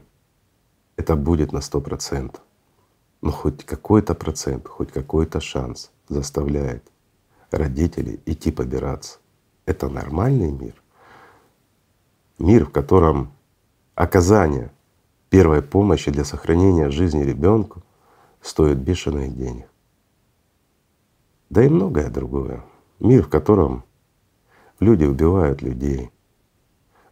это 0.96 1.16
будет 1.16 1.52
на 1.52 1.62
сто 1.62 1.82
процентов. 1.82 2.42
Но 3.22 3.32
хоть 3.32 3.66
какой-то 3.66 4.16
процент, 4.16 4.68
хоть 4.68 4.92
какой-то 4.92 5.40
шанс 5.40 5.92
заставляет 6.10 6.84
родителей 7.52 8.20
идти 8.26 8.52
побираться. 8.52 9.20
Это 9.66 9.90
нормальный 9.90 10.52
мир. 10.52 10.74
Мир, 12.38 12.66
в 12.66 12.72
котором 12.72 13.32
оказание 13.96 14.72
первой 15.30 15.62
помощи 15.62 16.12
для 16.12 16.26
сохранения 16.26 16.90
жизни 16.90 17.24
ребенку 17.24 17.82
стоит 18.42 18.78
бешеных 18.78 19.36
денег. 19.36 19.68
Да 21.50 21.64
и 21.64 21.70
многое 21.70 22.10
другое. 22.10 22.64
Мир, 23.00 23.24
в 23.24 23.30
котором 23.30 23.84
люди 24.80 25.06
убивают 25.06 25.62
людей, 25.62 26.12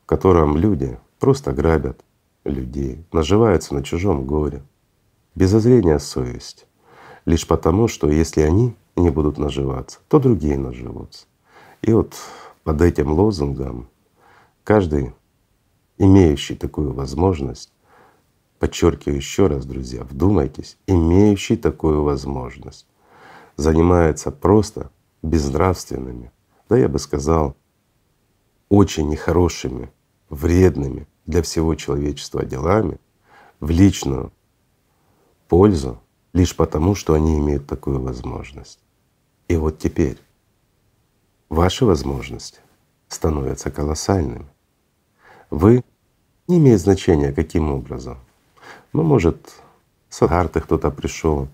в 0.04 0.06
котором 0.06 0.58
люди 0.58 1.00
просто 1.20 1.54
грабят 1.54 2.04
людей, 2.44 3.06
наживаются 3.12 3.74
на 3.74 3.84
чужом 3.84 4.26
горе, 4.26 4.64
без 5.36 5.54
озрения 5.54 6.00
совести, 6.00 6.66
лишь 7.26 7.48
потому, 7.48 7.88
что 7.88 8.10
если 8.10 8.42
они 8.42 8.76
не 8.96 9.10
будут 9.10 9.38
наживаться, 9.38 10.00
то 10.08 10.20
другие 10.20 10.58
наживутся. 10.58 11.26
И 11.82 11.94
вот 11.94 12.16
под 12.64 12.82
этим 12.82 13.12
лозунгом 13.12 13.90
каждый, 14.64 15.14
имеющий 15.98 16.56
такую 16.56 16.94
возможность, 16.94 17.72
подчеркиваю 18.60 19.18
еще 19.18 19.48
раз, 19.48 19.66
друзья, 19.66 20.04
вдумайтесь, 20.04 20.78
имеющий 20.86 21.56
такую 21.56 22.04
возможность, 22.04 22.88
занимается 23.56 24.32
просто 24.32 24.92
безнравственными, 25.24 26.32
да 26.70 26.78
я 26.78 26.88
бы 26.88 27.00
сказал, 27.00 27.56
очень 28.70 29.10
нехорошими, 29.10 29.92
вредными 30.30 31.08
для 31.26 31.42
всего 31.42 31.76
человечества 31.76 32.46
делами 32.46 32.98
в 33.60 33.70
личную 33.70 34.32
пользу 35.48 36.00
лишь 36.34 36.56
потому, 36.56 36.96
что 36.96 37.14
они 37.14 37.38
имеют 37.40 37.68
такую 37.68 38.02
возможность. 38.02 38.80
И 39.48 39.56
вот 39.56 39.80
теперь 39.80 40.18
ваши 41.50 41.86
возможности 41.86 42.62
становятся 43.08 43.70
колоссальными. 43.70 44.48
Вы 45.50 45.84
не 46.48 46.58
имеет 46.58 46.80
значения, 46.80 47.34
каким 47.34 47.72
образом. 47.72 48.18
Ну, 48.94 49.04
может, 49.04 49.62
с 50.10 50.26
карты 50.26 50.62
кто-то 50.62 50.92
пришел 50.92 51.48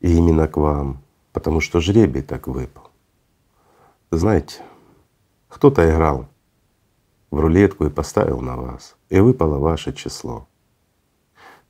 и 0.00 0.12
именно 0.12 0.48
к 0.48 0.56
вам, 0.56 1.02
потому 1.32 1.60
что 1.60 1.80
жребий 1.80 2.22
так 2.22 2.48
выпал. 2.48 2.90
Знаете, 4.10 4.60
кто-то 5.48 5.88
играл 5.88 6.28
в 7.30 7.40
рулетку 7.40 7.86
и 7.86 7.90
поставил 7.90 8.40
на 8.40 8.56
вас, 8.56 8.96
и 9.08 9.20
выпало 9.20 9.58
ваше 9.58 9.92
число. 9.92 10.48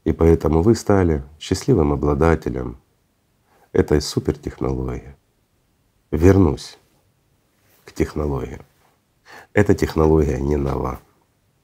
И 0.05 0.13
поэтому 0.13 0.63
вы 0.63 0.75
стали 0.75 1.25
счастливым 1.39 1.93
обладателем 1.93 2.79
этой 3.73 4.01
супертехнологии. 4.01 5.17
Вернусь 6.11 6.79
к 7.85 7.93
технологии. 7.93 8.61
Эта 9.53 9.75
технология 9.75 10.41
не 10.41 10.57
нова. 10.57 11.01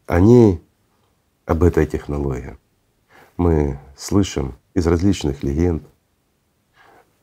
О 0.06 0.20
ней, 0.20 0.62
об 1.46 1.62
этой 1.62 1.86
технологии 1.86 2.58
мы 3.36 3.78
слышим 3.96 4.54
из 4.74 4.86
различных 4.86 5.42
легенд, 5.42 5.82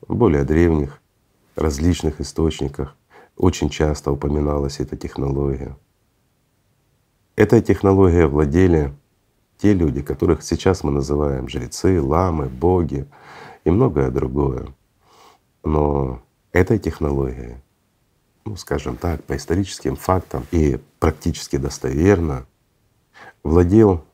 более 0.07 0.43
древних, 0.43 0.99
различных 1.55 2.19
источниках. 2.21 2.95
Очень 3.38 3.69
часто 3.69 4.12
упоминалась 4.12 4.79
эта 4.79 4.97
технология. 4.97 5.75
Этой 7.41 7.63
технологией 7.63 8.27
владели 8.27 8.93
те 9.58 9.73
люди, 9.73 10.04
которых 10.04 10.43
сейчас 10.43 10.84
мы 10.84 10.91
называем 10.91 11.49
жрецы, 11.49 11.99
ламы, 11.99 12.47
боги 12.49 13.08
и 13.63 13.71
многое 13.71 14.12
другое. 14.12 14.67
Но 15.63 16.21
этой 16.51 16.77
технологией, 16.77 17.56
ну 18.45 18.56
скажем 18.58 18.95
так, 18.95 19.23
по 19.23 19.36
историческим 19.36 19.95
фактам 19.95 20.45
и 20.51 20.80
практически 20.99 21.58
достоверно 21.58 22.45
владел 23.43 24.06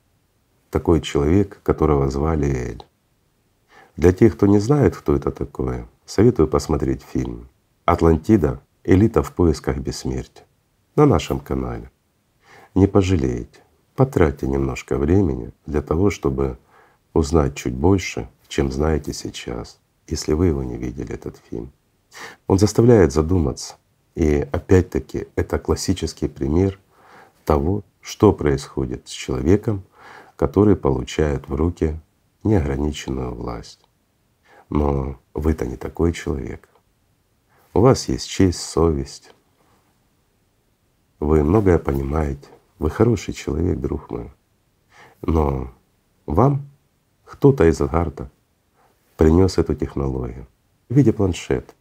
такой 0.70 1.02
человек, 1.02 1.60
которого 1.63 2.10
звали 2.10 2.48
Эль. 2.48 2.86
Для 3.98 4.13
тех, 4.13 4.38
кто 4.38 4.48
не 4.48 4.60
знает, 4.60 4.96
кто 4.96 5.18
это 5.18 5.32
такое, 5.32 5.86
советую 6.06 6.48
посмотреть 6.48 7.02
фильм 7.02 7.50
«Атлантида. 7.84 8.62
Элита 8.86 9.22
в 9.22 9.34
поисках 9.34 9.80
бессмертия» 9.80 10.46
на 10.96 11.06
нашем 11.06 11.42
канале. 11.42 11.92
Не 12.78 12.86
пожалеете. 12.86 13.60
Потратьте 13.96 14.46
немножко 14.48 15.00
времени 15.00 15.52
для 15.66 15.82
того, 15.82 16.12
чтобы 16.12 16.60
узнать 17.12 17.56
чуть 17.56 17.74
больше, 17.74 18.30
чем 18.48 18.72
знаете 18.72 19.13
сейчас, 19.13 19.80
если 20.08 20.34
вы 20.34 20.46
его 20.46 20.62
не 20.62 20.78
видели, 20.78 21.12
этот 21.12 21.42
фильм. 21.50 21.72
Он 22.46 22.60
заставляет 22.60 23.12
задуматься. 23.12 23.78
И 24.13 24.48
опять-таки 24.52 25.28
это 25.36 25.58
классический 25.58 26.28
пример 26.28 26.80
того, 27.46 27.82
что 28.00 28.32
происходит 28.32 29.08
с 29.08 29.12
человеком, 29.12 29.82
который 30.36 30.76
получает 30.76 31.50
в 31.50 31.56
руки 31.56 32.00
неограниченную 32.44 33.34
власть. 33.34 33.80
Но 34.70 35.20
вы-то 35.34 35.66
не 35.66 35.78
такой 35.78 36.13
человек. 36.13 36.70
У 37.74 37.82
вас 37.82 38.08
есть 38.08 38.30
честь, 38.30 38.62
совесть. 38.62 39.32
Вы 41.20 41.44
многое 41.44 41.80
понимаете. 41.80 42.50
Вы 42.80 42.90
хороший 42.90 43.34
человек, 43.34 43.80
друг 43.80 44.12
мой. 44.12 44.32
Но 45.22 45.74
вам 46.26 46.70
кто-то 47.26 47.68
из 47.68 47.82
Агарта 47.82 48.30
принес 49.18 49.58
эту 49.58 49.74
технологию 49.76 50.48
в 50.90 50.96
виде 50.96 51.12
планшета, 51.12 51.74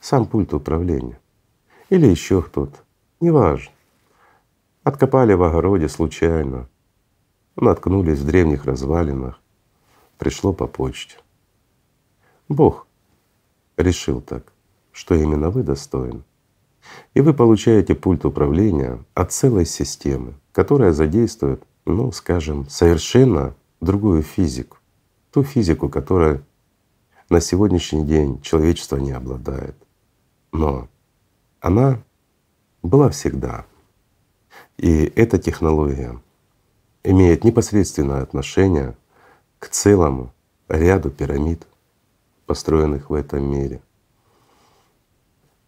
сам 0.00 0.26
пульт 0.26 0.54
управления 0.54 1.20
или 1.90 2.06
еще 2.06 2.40
кто-то, 2.42 2.78
неважно. 3.20 3.72
Откопали 4.82 5.34
в 5.34 5.42
огороде 5.42 5.88
случайно, 5.88 6.68
наткнулись 7.56 8.18
в 8.18 8.26
древних 8.26 8.64
развалинах, 8.64 9.38
пришло 10.16 10.54
по 10.54 10.66
почте. 10.66 11.18
Бог 12.48 12.86
решил 13.76 14.22
так, 14.22 14.52
что 14.92 15.14
именно 15.14 15.50
вы 15.50 15.62
достойны. 15.62 16.22
И 17.14 17.20
вы 17.20 17.34
получаете 17.34 17.94
пульт 17.94 18.24
управления 18.24 19.02
от 19.14 19.32
целой 19.32 19.66
системы, 19.66 20.34
которая 20.52 20.92
задействует, 20.92 21.62
ну, 21.84 22.12
скажем, 22.12 22.68
совершенно 22.68 23.54
другую 23.80 24.22
физику. 24.22 24.78
Ту 25.32 25.42
физику, 25.42 25.88
которая 25.88 26.42
на 27.28 27.40
сегодняшний 27.40 28.04
день 28.04 28.40
человечество 28.42 28.96
не 28.96 29.12
обладает. 29.12 29.76
Но 30.52 30.88
она 31.60 32.02
была 32.82 33.10
всегда. 33.10 33.64
И 34.76 35.12
эта 35.14 35.38
технология 35.38 36.18
имеет 37.04 37.44
непосредственное 37.44 38.22
отношение 38.22 38.96
к 39.58 39.68
целому 39.68 40.32
ряду 40.68 41.10
пирамид, 41.10 41.66
построенных 42.46 43.10
в 43.10 43.14
этом 43.14 43.44
мире. 43.44 43.80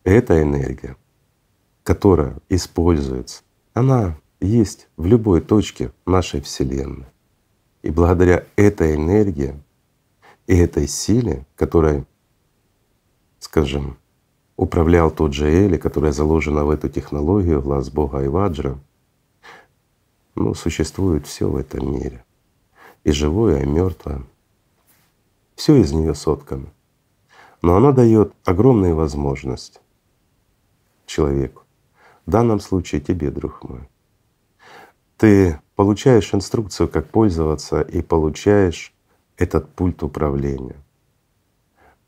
Эта 0.04 0.42
энергия 0.42 0.96
которая 1.82 2.36
используется, 2.48 3.42
она 3.74 4.16
есть 4.40 4.88
в 4.96 5.06
любой 5.06 5.40
точке 5.40 5.92
нашей 6.06 6.40
Вселенной. 6.40 7.06
И 7.82 7.90
благодаря 7.90 8.44
этой 8.56 8.94
энергии 8.94 9.60
и 10.46 10.56
этой 10.56 10.86
силе, 10.86 11.46
которой, 11.56 12.04
скажем, 13.38 13.96
управлял 14.56 15.10
тот 15.10 15.32
же 15.32 15.50
Эли, 15.50 15.76
которая 15.76 16.12
заложена 16.12 16.64
в 16.64 16.70
эту 16.70 16.88
технологию, 16.88 17.60
глаз 17.60 17.90
Бога 17.90 18.18
Айваджра, 18.18 18.78
ну, 20.34 20.54
существует 20.54 21.26
все 21.26 21.48
в 21.48 21.56
этом 21.56 21.92
мире. 21.92 22.24
И 23.04 23.10
живое, 23.12 23.62
и 23.62 23.66
мертвое. 23.66 24.22
Все 25.56 25.76
из 25.76 25.92
нее 25.92 26.14
соткано. 26.14 26.72
Но 27.60 27.76
она 27.76 27.92
дает 27.92 28.32
огромные 28.44 28.94
возможности 28.94 29.80
человеку 31.06 31.62
в 32.26 32.30
данном 32.30 32.60
случае 32.60 33.00
тебе, 33.00 33.30
друг 33.30 33.62
мой. 33.64 33.88
Ты 35.16 35.60
получаешь 35.76 36.34
инструкцию, 36.34 36.88
как 36.88 37.08
пользоваться, 37.10 37.80
и 37.80 38.02
получаешь 38.02 38.92
этот 39.36 39.72
пульт 39.74 40.02
управления. 40.02 40.76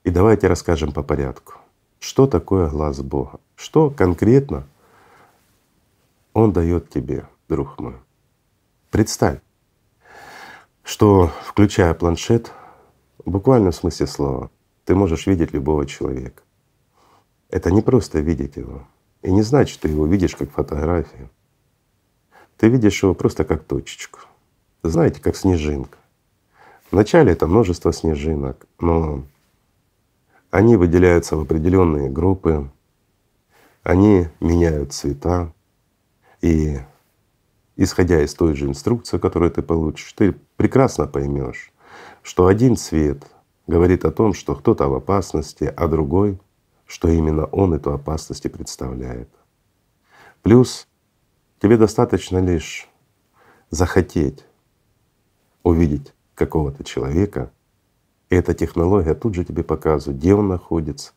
И 0.04 0.10
давайте 0.10 0.48
расскажем 0.48 0.92
по 0.92 1.02
порядку. 1.02 1.54
Что 1.98 2.26
такое 2.26 2.68
глаз 2.68 3.00
Бога? 3.00 3.40
Что 3.56 3.90
конкретно 3.90 4.66
Он 6.32 6.52
дает 6.52 6.90
тебе, 6.90 7.26
друг 7.48 7.78
мой? 7.78 7.94
Представь, 8.90 9.40
что 10.82 11.30
включая 11.44 11.94
планшет, 11.94 12.52
в 13.24 13.30
буквальном 13.30 13.72
смысле 13.72 14.06
слова, 14.06 14.50
ты 14.84 14.94
можешь 14.94 15.26
видеть 15.26 15.52
любого 15.52 15.86
человека. 15.86 16.42
Это 17.48 17.70
не 17.70 17.80
просто 17.80 18.20
видеть 18.20 18.56
его. 18.56 18.86
И 19.24 19.32
не 19.32 19.40
значит, 19.40 19.80
ты 19.80 19.88
его 19.88 20.06
видишь 20.06 20.36
как 20.36 20.50
фотографию. 20.50 21.30
Ты 22.58 22.68
видишь 22.68 23.02
его 23.02 23.14
просто 23.14 23.44
как 23.44 23.64
точечку. 23.64 24.20
Знаете, 24.82 25.20
как 25.20 25.34
снежинка. 25.34 25.96
Вначале 26.90 27.32
это 27.32 27.46
множество 27.46 27.90
снежинок, 27.90 28.66
но 28.78 29.24
они 30.50 30.76
выделяются 30.76 31.36
в 31.36 31.40
определенные 31.40 32.10
группы, 32.10 32.70
они 33.82 34.28
меняют 34.40 34.92
цвета, 34.92 35.52
и 36.42 36.78
исходя 37.76 38.22
из 38.22 38.34
той 38.34 38.54
же 38.54 38.66
инструкции, 38.66 39.16
которую 39.16 39.50
ты 39.50 39.62
получишь, 39.62 40.12
ты 40.12 40.36
прекрасно 40.56 41.06
поймешь, 41.06 41.72
что 42.22 42.46
один 42.46 42.76
цвет 42.76 43.24
говорит 43.66 44.04
о 44.04 44.12
том, 44.12 44.34
что 44.34 44.54
кто-то 44.54 44.86
в 44.88 44.94
опасности, 44.94 45.72
а 45.74 45.88
другой, 45.88 46.38
что 46.86 47.08
именно 47.08 47.46
он 47.46 47.74
эту 47.74 47.92
опасность 47.92 48.44
и 48.44 48.48
представляет. 48.48 49.28
Плюс 50.42 50.86
тебе 51.60 51.76
достаточно 51.76 52.38
лишь 52.38 52.88
захотеть 53.70 54.44
увидеть 55.62 56.14
какого-то 56.34 56.84
человека, 56.84 57.50
и 58.28 58.36
эта 58.36 58.54
технология 58.54 59.14
тут 59.14 59.34
же 59.34 59.44
тебе 59.44 59.64
показывает, 59.64 60.18
где 60.18 60.34
он 60.34 60.48
находится, 60.48 61.12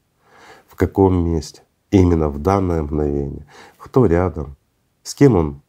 в 0.68 0.76
каком 0.76 1.16
месте, 1.16 1.64
именно 1.92 2.30
в 2.30 2.40
данное 2.40 2.82
мгновение, 2.82 3.46
кто 3.78 4.06
рядом, 4.06 4.56
с 5.04 5.14
кем 5.16 5.36
он 5.36 5.62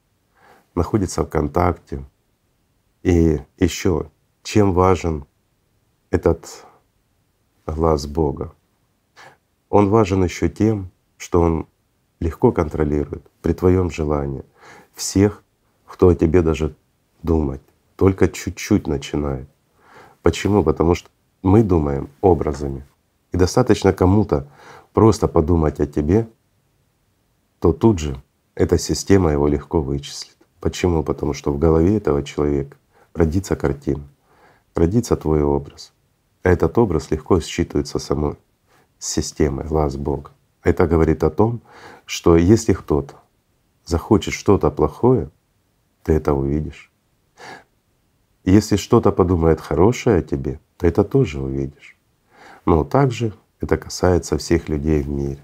находится 0.75 1.23
в 1.23 1.29
контакте. 1.29 2.05
И 3.03 3.41
еще, 3.59 4.11
чем 4.43 4.73
важен 4.73 5.25
этот 6.11 6.67
глаз 7.67 8.07
Бога. 8.07 8.55
Он 9.69 9.89
важен 9.89 10.25
еще 10.25 10.49
тем, 10.49 10.91
что 11.17 11.41
он 11.41 11.67
легко 12.21 12.53
контролирует 12.53 13.23
при 13.43 13.53
твоем 13.53 13.91
желании 13.91 14.45
всех, 14.95 15.43
кто 15.87 16.09
о 16.09 16.15
тебе 16.15 16.43
даже 16.43 16.75
думать, 17.23 17.61
только 17.97 18.29
чуть-чуть 18.29 18.87
начинает. 18.87 19.49
Почему? 20.23 20.63
Потому 20.65 20.95
что 20.95 21.11
мы 21.43 21.63
думаем 21.63 22.09
образами. 22.21 22.85
И 23.33 23.37
достаточно 23.37 23.93
кому-то 23.93 24.49
просто 24.93 25.29
подумать 25.29 25.81
о 25.81 25.87
тебе, 25.87 26.29
то 27.61 27.73
тут 27.73 27.99
же 27.99 28.21
эта 28.55 28.79
система 28.79 29.33
его 29.33 29.47
легко 29.49 29.81
вычислит. 29.81 30.37
Почему? 30.61 31.03
Потому 31.03 31.35
что 31.35 31.53
в 31.53 31.59
голове 31.59 31.97
этого 31.97 32.23
человека 32.23 32.77
родится 33.15 33.55
картина, 33.55 34.03
родится 34.75 35.17
твой 35.17 35.43
образ. 35.43 35.93
А 36.43 36.51
этот 36.51 36.77
образ 36.79 37.11
легко 37.11 37.39
считывается 37.39 37.99
самой 37.99 38.37
системой, 38.99 39.67
глаз 39.67 39.97
Бога. 39.97 40.31
Это 40.63 40.87
говорит 40.87 41.25
о 41.25 41.31
том, 41.31 41.61
что 42.05 42.37
если 42.37 42.73
кто-то 42.73 43.15
захочет 43.85 44.35
что-то 44.35 44.71
плохое, 44.71 45.31
ты 46.03 46.13
это 46.15 46.35
увидишь. 46.35 46.91
Если 48.45 48.77
что-то 48.77 49.13
подумает 49.13 49.61
хорошее 49.61 50.19
о 50.19 50.23
тебе, 50.23 50.61
то 50.77 50.87
это 50.87 51.05
тоже 51.05 51.41
увидишь. 51.41 51.97
Но 52.65 52.85
также 52.85 53.35
это 53.61 53.77
касается 53.77 54.39
всех 54.39 54.69
людей 54.69 55.03
в 55.03 55.09
мире. 55.09 55.41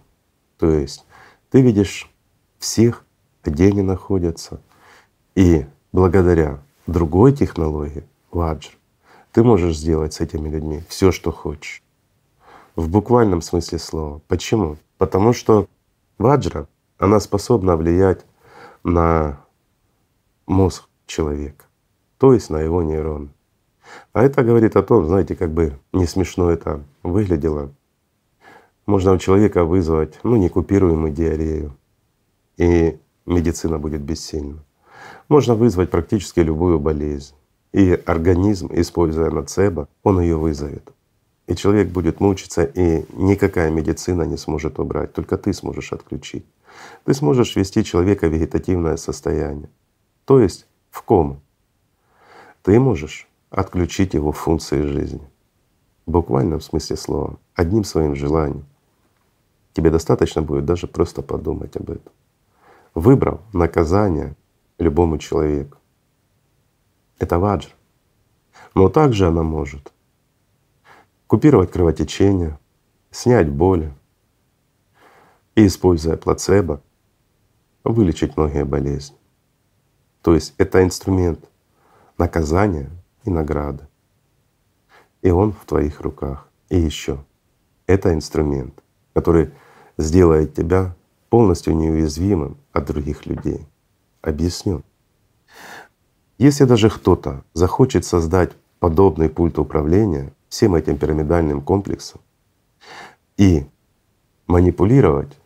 То 0.58 0.70
есть 0.70 1.04
ты 1.50 1.60
видишь 1.60 2.10
всех, 2.58 3.04
где 3.42 3.68
они 3.68 3.82
находятся, 3.82 4.60
и 5.34 5.66
благодаря 5.92 6.62
другой 6.86 7.32
технологии, 7.32 8.04
ваджр, 8.30 8.72
ты 9.32 9.42
можешь 9.42 9.76
сделать 9.76 10.14
с 10.14 10.20
этими 10.20 10.48
людьми 10.48 10.82
все, 10.88 11.12
что 11.12 11.30
хочешь. 11.30 11.83
В 12.76 12.88
буквальном 12.88 13.40
смысле 13.40 13.78
слова. 13.78 14.20
Почему? 14.26 14.78
Потому 14.98 15.32
что 15.32 15.68
ваджра, 16.18 16.66
она 16.98 17.20
способна 17.20 17.76
влиять 17.76 18.26
на 18.82 19.40
мозг 20.46 20.88
человека, 21.06 21.64
то 22.18 22.32
есть 22.32 22.50
на 22.50 22.60
его 22.60 22.82
нейроны. 22.82 23.28
А 24.12 24.22
это 24.22 24.42
говорит 24.42 24.74
о 24.76 24.82
том, 24.82 25.06
знаете, 25.06 25.36
как 25.36 25.52
бы 25.52 25.78
не 25.92 26.06
смешно 26.06 26.50
это 26.50 26.82
выглядело. 27.02 27.70
Можно 28.86 29.12
у 29.12 29.18
человека 29.18 29.64
вызвать 29.64 30.18
ну, 30.24 30.36
некупируемую 30.36 31.12
диарею, 31.12 31.76
и 32.56 32.98
медицина 33.24 33.78
будет 33.78 34.02
бессильна. 34.02 34.64
Можно 35.28 35.54
вызвать 35.54 35.90
практически 35.90 36.40
любую 36.40 36.80
болезнь. 36.80 37.34
И 37.72 37.92
организм, 38.06 38.70
используя 38.72 39.30
нацебо, 39.30 39.88
он 40.02 40.20
ее 40.20 40.36
вызовет. 40.36 40.92
И 41.46 41.54
человек 41.54 41.88
будет 41.88 42.20
мучиться, 42.20 42.64
и 42.64 43.04
никакая 43.12 43.70
медицина 43.70 44.22
не 44.22 44.36
сможет 44.36 44.78
убрать, 44.78 45.12
только 45.12 45.36
ты 45.36 45.52
сможешь 45.52 45.92
отключить. 45.92 46.46
Ты 47.04 47.14
сможешь 47.14 47.54
ввести 47.54 47.84
человека 47.84 48.28
в 48.28 48.32
вегетативное 48.32 48.96
состояние, 48.96 49.68
то 50.24 50.40
есть 50.40 50.66
в 50.90 51.02
кому. 51.02 51.40
Ты 52.62 52.80
можешь 52.80 53.28
отключить 53.50 54.14
его 54.14 54.32
функции 54.32 54.82
жизни. 54.82 55.20
В 56.06 56.10
буквальном 56.10 56.60
смысле 56.60 56.96
слова, 56.96 57.38
одним 57.54 57.84
своим 57.84 58.16
желанием. 58.16 58.64
Тебе 59.74 59.90
достаточно 59.90 60.42
будет 60.42 60.64
даже 60.64 60.86
просто 60.86 61.22
подумать 61.22 61.76
об 61.76 61.90
этом. 61.90 62.12
Выбрав 62.94 63.40
наказание 63.52 64.36
любому 64.78 65.18
человеку. 65.18 65.78
Это 67.18 67.38
ваджр. 67.38 67.70
Но 68.74 68.88
также 68.88 69.26
она 69.26 69.42
может 69.42 69.93
купировать 71.34 71.72
кровотечение, 71.72 72.60
снять 73.10 73.50
боли 73.50 73.92
и, 75.56 75.66
используя 75.66 76.16
плацебо, 76.16 76.80
вылечить 77.82 78.36
многие 78.36 78.64
болезни. 78.64 79.16
То 80.22 80.32
есть 80.32 80.54
это 80.58 80.84
инструмент 80.84 81.40
наказания 82.18 82.88
и 83.24 83.30
награды. 83.30 83.88
И 85.22 85.30
он 85.30 85.52
в 85.52 85.64
твоих 85.66 86.02
руках. 86.02 86.48
И 86.68 86.78
еще 86.78 87.24
это 87.88 88.14
инструмент, 88.14 88.80
который 89.12 89.50
сделает 89.98 90.54
тебя 90.54 90.94
полностью 91.30 91.74
неуязвимым 91.74 92.58
от 92.72 92.86
других 92.86 93.26
людей. 93.26 93.66
Объясню. 94.22 94.84
Если 96.38 96.64
даже 96.64 96.90
кто-то 96.90 97.42
захочет 97.54 98.04
создать 98.04 98.52
подобный 98.78 99.28
пульт 99.28 99.58
управления 99.58 100.32
всем 100.54 100.76
этим 100.76 100.98
пирамидальным 100.98 101.60
комплексом 101.60 102.20
и 103.36 103.66
манипулировать 104.46 105.36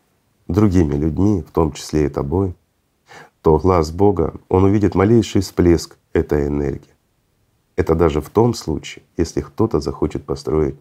другими 0.49 0.97
людьми, 0.97 1.41
в 1.41 1.51
том 1.51 1.73
числе 1.73 2.05
и 2.05 2.09
тобой, 2.11 2.55
то 3.41 3.57
глаз 3.57 3.91
Бога, 3.91 4.35
он 4.51 4.65
увидит 4.65 4.95
малейший 4.95 5.41
всплеск 5.41 5.97
этой 6.13 6.49
энергии. 6.49 6.95
Это 7.75 7.95
даже 7.95 8.21
в 8.21 8.29
том 8.29 8.53
случае, 8.53 9.03
если 9.17 9.41
кто-то 9.41 9.81
захочет 9.81 10.27
построить 10.27 10.77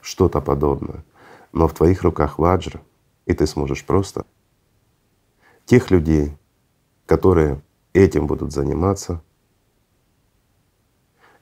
что-то 0.00 0.40
подобное. 0.40 1.04
Но 1.52 1.68
в 1.68 1.74
твоих 1.74 2.02
руках 2.02 2.40
ваджра, 2.40 2.80
и 3.26 3.32
ты 3.32 3.46
сможешь 3.46 3.84
просто 3.84 4.26
тех 5.66 5.92
людей, 5.92 6.36
которые 7.06 7.62
этим 7.92 8.26
будут 8.26 8.52
заниматься, 8.52 9.22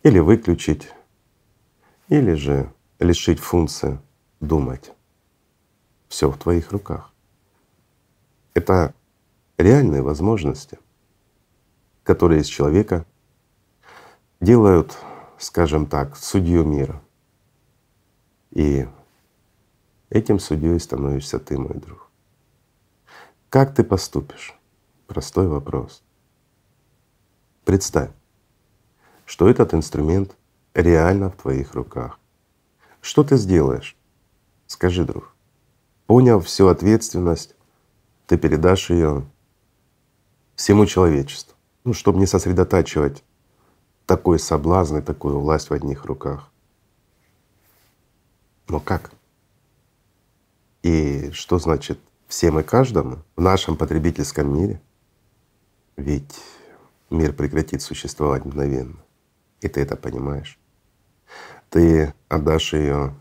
или 0.03 0.19
выключить, 0.19 0.93
или 2.09 2.35
же 2.35 2.73
лишить 2.99 3.41
функции 3.41 3.99
думать. 4.41 4.93
Все 6.09 6.31
в 6.31 6.39
твоих 6.39 6.73
руках. 6.73 7.13
Это 8.55 8.95
реальные 9.59 10.03
возможности, 10.03 10.79
которые 12.05 12.41
из 12.41 12.47
человека 12.47 13.05
делают, 14.41 14.97
скажем 15.39 15.87
так, 15.87 16.17
судью 16.17 16.65
мира. 16.65 17.03
И 18.51 18.89
этим 20.11 20.39
судьей 20.39 20.79
становишься 20.79 21.39
ты, 21.39 21.59
мой 21.59 21.75
друг. 21.75 22.09
Как 23.51 23.75
ты 23.75 23.85
поступишь? 23.85 24.59
Простой 25.07 25.49
вопрос. 25.49 26.03
Представь, 27.65 28.11
что 29.25 29.49
этот 29.49 29.75
инструмент 29.75 30.37
реально 30.77 31.31
в 31.31 31.37
твоих 31.37 31.75
руках. 31.75 32.21
Что 33.01 33.25
ты 33.25 33.37
сделаешь? 33.37 33.97
Скажи, 34.67 35.05
друг. 35.05 35.35
Понял 36.07 36.41
всю 36.41 36.69
ответственность, 36.69 37.55
ты 38.27 38.37
передашь 38.37 38.91
ее 38.91 39.27
всему 40.55 40.87
человечеству. 40.87 41.55
Ну, 41.85 41.95
чтобы 41.95 42.19
не 42.19 42.27
сосредотачивать 42.27 43.25
такой 44.05 44.39
соблазн 44.39 44.99
и 44.99 45.03
такую 45.03 45.41
власть 45.41 45.71
в 45.71 45.73
одних 45.73 46.05
руках. 46.05 46.51
Но 48.69 48.81
как? 48.81 49.13
И 50.83 51.31
что 51.33 51.59
значит 51.59 51.99
всем 52.29 52.59
и 52.59 52.63
каждому 52.63 53.19
в 53.37 53.41
нашем 53.41 53.77
потребительском 53.77 54.53
мире? 54.53 54.81
Ведь 55.97 56.39
мир 57.09 57.33
прекратит 57.33 57.83
существовать 57.83 58.45
мгновенно. 58.45 58.97
И 59.61 59.69
ты 59.69 59.81
это 59.81 59.97
понимаешь. 59.97 60.59
Ты 61.77 62.15
отдашь 62.31 62.73
ее, 62.73 63.13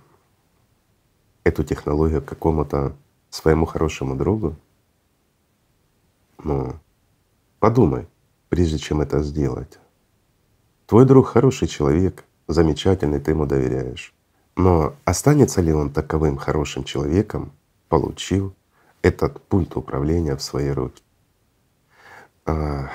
эту 1.44 1.66
технологию 1.66 2.22
какому-то 2.22 2.96
своему 3.30 3.66
хорошему 3.66 4.16
другу. 4.16 4.56
Ну, 6.42 6.80
подумай, 7.60 8.08
прежде 8.48 8.78
чем 8.78 9.02
это 9.02 9.22
сделать. 9.24 9.78
Твой 10.86 11.04
друг 11.06 11.28
хороший 11.28 11.68
человек, 11.68 12.24
замечательный, 12.48 13.20
ты 13.20 13.32
ему 13.32 13.46
доверяешь. 13.46 14.14
Но 14.56 14.96
останется 15.04 15.60
ли 15.60 15.74
он 15.74 15.92
таковым 15.92 16.38
хорошим 16.38 16.86
человеком, 16.86 17.52
получив 17.90 18.54
этот 19.02 19.42
пульт 19.50 19.76
управления 19.76 20.38
в 20.38 20.42
свои 20.42 20.70
руки? 20.70 21.04
А, 22.46 22.90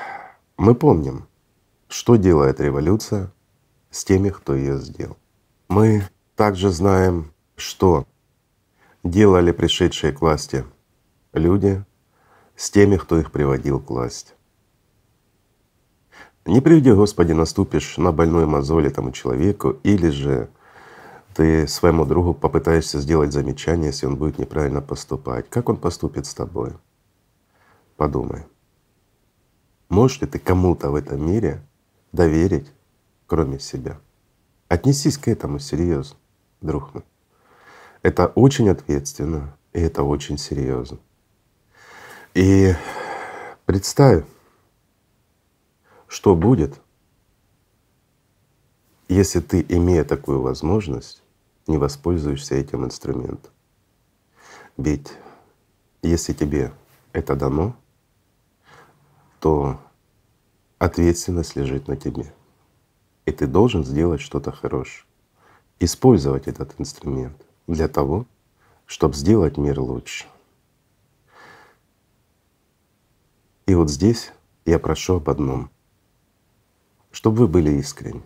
мы 0.57 0.75
помним, 0.75 1.27
что 1.89 2.17
делает 2.17 2.61
революция 2.61 3.31
с 3.91 4.07
теми, 4.07 4.31
кто 4.31 4.55
ее 4.55 4.79
сделал. 4.79 5.19
Мы 5.71 6.03
также 6.35 6.71
знаем, 6.71 7.33
что 7.55 8.05
делали 9.05 9.53
пришедшие 9.53 10.13
к 10.13 10.21
власти 10.21 10.65
люди 11.33 11.85
с 12.57 12.73
теми, 12.73 12.97
кто 12.97 13.21
их 13.21 13.31
приводил 13.31 13.79
к 13.79 13.89
власти. 13.89 14.33
Не 16.45 16.61
приведи, 16.61 16.91
Господи, 16.91 17.35
наступишь 17.35 17.99
на 17.99 18.11
больной 18.11 18.47
мозоль 18.47 18.89
этому 18.89 19.13
человеку, 19.13 19.77
или 19.85 20.09
же 20.09 20.51
ты 21.37 21.69
своему 21.69 22.05
другу 22.05 22.35
попытаешься 22.35 22.99
сделать 22.99 23.33
замечание, 23.33 23.91
если 23.91 24.07
он 24.07 24.17
будет 24.17 24.41
неправильно 24.41 24.83
поступать. 24.83 25.49
Как 25.51 25.69
он 25.69 25.77
поступит 25.77 26.27
с 26.27 26.35
тобой? 26.35 26.73
Подумай. 27.97 28.45
Можешь 29.89 30.21
ли 30.21 30.27
ты 30.27 30.41
кому-то 30.41 30.91
в 30.91 30.97
этом 30.97 31.25
мире 31.25 31.63
доверить, 32.11 32.67
кроме 33.29 33.61
себя? 33.61 34.01
Отнесись 34.71 35.19
к 35.19 35.27
этому 35.27 35.59
серьезно, 35.59 36.17
друг 36.61 36.95
мой. 36.95 37.03
Это 38.03 38.29
очень 38.29 38.69
ответственно, 38.69 39.59
и 39.73 39.81
это 39.81 40.05
очень 40.05 40.39
серьезно. 40.39 40.99
И 42.35 42.73
представь, 43.67 44.25
что 46.07 46.37
будет, 46.37 46.81
если 49.09 49.41
ты, 49.41 49.67
имея 49.69 50.05
такую 50.05 50.41
возможность, 50.41 51.25
не 51.67 51.77
воспользуешься 51.77 52.55
этим 52.55 52.85
инструментом. 52.85 53.51
Ведь 54.77 55.09
если 56.01 56.33
тебе 56.33 56.73
это 57.13 57.35
дано, 57.35 57.75
то 59.41 59.81
ответственность 60.79 61.57
лежит 61.57 61.89
на 61.89 61.97
тебе. 61.97 62.33
И 63.31 63.33
ты 63.33 63.47
должен 63.47 63.85
сделать 63.85 64.21
что-то 64.21 64.51
хорошее. 64.51 65.07
Использовать 65.79 66.49
этот 66.49 66.75
инструмент 66.79 67.41
для 67.69 67.87
того, 67.87 68.27
чтобы 68.87 69.15
сделать 69.15 69.57
мир 69.57 69.79
лучше. 69.79 70.27
И 73.67 73.75
вот 73.77 73.89
здесь 73.89 74.33
я 74.65 74.81
прошу 74.81 75.19
об 75.19 75.31
одном, 75.31 75.71
чтобы 77.13 77.37
вы 77.37 77.47
были 77.47 77.71
искренни, 77.79 78.25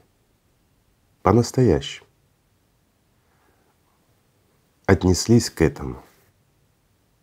по-настоящему. 1.20 2.06
Отнеслись 4.86 5.50
к 5.50 5.60
этому. 5.60 6.02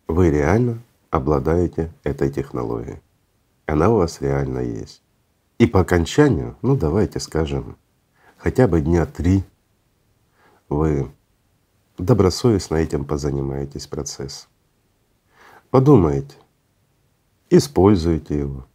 Вы 0.06 0.30
реально 0.30 0.80
обладаете 1.10 1.92
этой 2.04 2.30
технологией. 2.30 3.02
Она 3.66 3.90
у 3.90 3.96
вас 3.96 4.20
реально 4.20 4.60
есть. 4.60 5.02
И 5.62 5.66
по 5.68 5.78
окончанию, 5.78 6.56
ну 6.60 6.74
давайте 6.74 7.20
скажем, 7.20 7.78
хотя 8.36 8.66
бы 8.66 8.80
дня 8.80 9.06
три 9.06 9.44
вы 10.68 11.08
добросовестно 11.98 12.74
этим 12.74 13.04
позанимаетесь 13.04 13.86
процесс. 13.86 14.48
Подумайте, 15.70 16.34
используйте 17.48 18.40
его. 18.40 18.66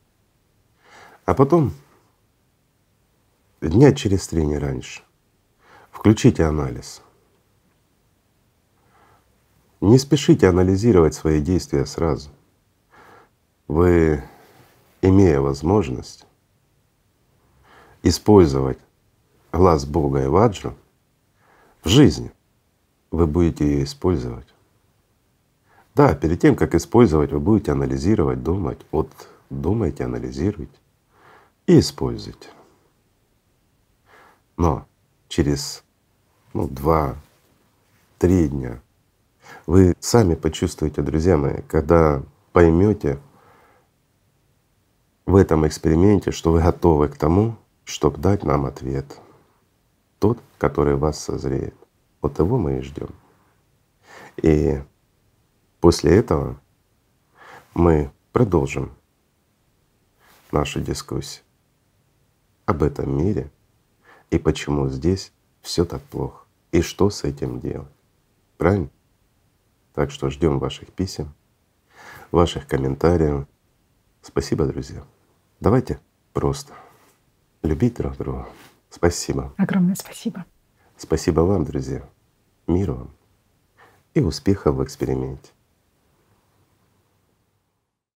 А 1.26 1.34
потом 1.34 1.74
дня 3.60 3.92
через 3.92 4.26
три, 4.30 4.46
не 4.46 4.58
раньше, 4.58 5.02
включите 5.92 6.46
анализ. 6.46 7.02
Не 9.82 9.98
спешите 9.98 10.48
анализировать 10.48 11.16
свои 11.16 11.42
действия 11.42 11.86
сразу. 11.86 12.30
Вы, 13.68 14.24
имея 15.02 15.42
возможность 15.42 16.27
использовать 18.04 18.80
глаз 19.52 19.86
Бога 19.86 20.24
и 20.24 20.28
Ваджу 20.28 20.76
в 21.84 21.90
жизни, 21.90 22.32
вы 23.12 23.28
будете 23.28 23.66
ее 23.66 23.84
использовать. 23.84 24.48
Да, 25.96 26.14
перед 26.14 26.40
тем, 26.40 26.56
как 26.56 26.76
использовать, 26.76 27.32
вы 27.32 27.40
будете 27.40 27.72
анализировать, 27.72 28.44
думать. 28.44 28.80
Вот 28.92 29.10
думайте, 29.50 30.04
анализируйте 30.04 30.78
и 31.66 31.80
используйте. 31.80 32.50
Но 34.58 34.86
через 35.28 35.84
ну, 36.54 36.68
два-три 36.68 38.48
дня 38.50 38.82
вы 39.66 39.96
сами 40.00 40.36
почувствуете, 40.36 41.02
друзья 41.02 41.38
мои, 41.38 41.62
когда 41.68 42.24
поймете 42.52 43.20
в 45.26 45.36
этом 45.36 45.68
эксперименте, 45.68 46.32
что 46.32 46.52
вы 46.52 46.62
готовы 46.62 47.10
к 47.10 47.18
тому, 47.18 47.58
чтобы 47.88 48.18
дать 48.18 48.44
нам 48.44 48.66
ответ, 48.66 49.18
тот, 50.20 50.40
который 50.58 50.98
вас 50.98 51.18
созреет. 51.20 51.74
Вот 52.22 52.38
его 52.38 52.58
мы 52.58 52.80
и 52.80 52.82
ждем. 52.82 53.08
И 54.44 54.84
после 55.80 56.18
этого 56.18 56.60
мы 57.74 58.12
продолжим 58.34 58.94
нашу 60.52 60.82
дискуссию 60.82 61.46
об 62.66 62.84
этом 62.84 63.18
мире 63.18 63.50
и 64.32 64.38
почему 64.38 64.90
здесь 64.90 65.32
все 65.62 65.86
так 65.86 66.02
плохо 66.04 66.46
и 66.74 66.82
что 66.82 67.10
с 67.10 67.24
этим 67.24 67.62
делать. 67.62 67.88
Правильно? 68.58 68.90
Так 69.94 70.12
что 70.12 70.30
ждем 70.30 70.60
ваших 70.60 70.92
писем, 70.92 71.34
ваших 72.32 72.68
комментариев. 72.68 73.48
Спасибо, 74.22 74.66
друзья. 74.66 75.06
Давайте 75.62 76.02
просто 76.34 76.74
любить 77.68 77.96
друг 77.96 78.18
друга. 78.18 78.48
Спасибо. 78.90 79.54
Огромное 79.58 79.96
спасибо. 79.96 80.46
Спасибо 80.98 81.42
вам, 81.42 81.66
друзья. 81.66 82.04
Мира 82.66 82.94
вам 82.94 83.12
и 84.14 84.22
успехов 84.22 84.76
в 84.76 84.84
эксперименте. 84.84 85.52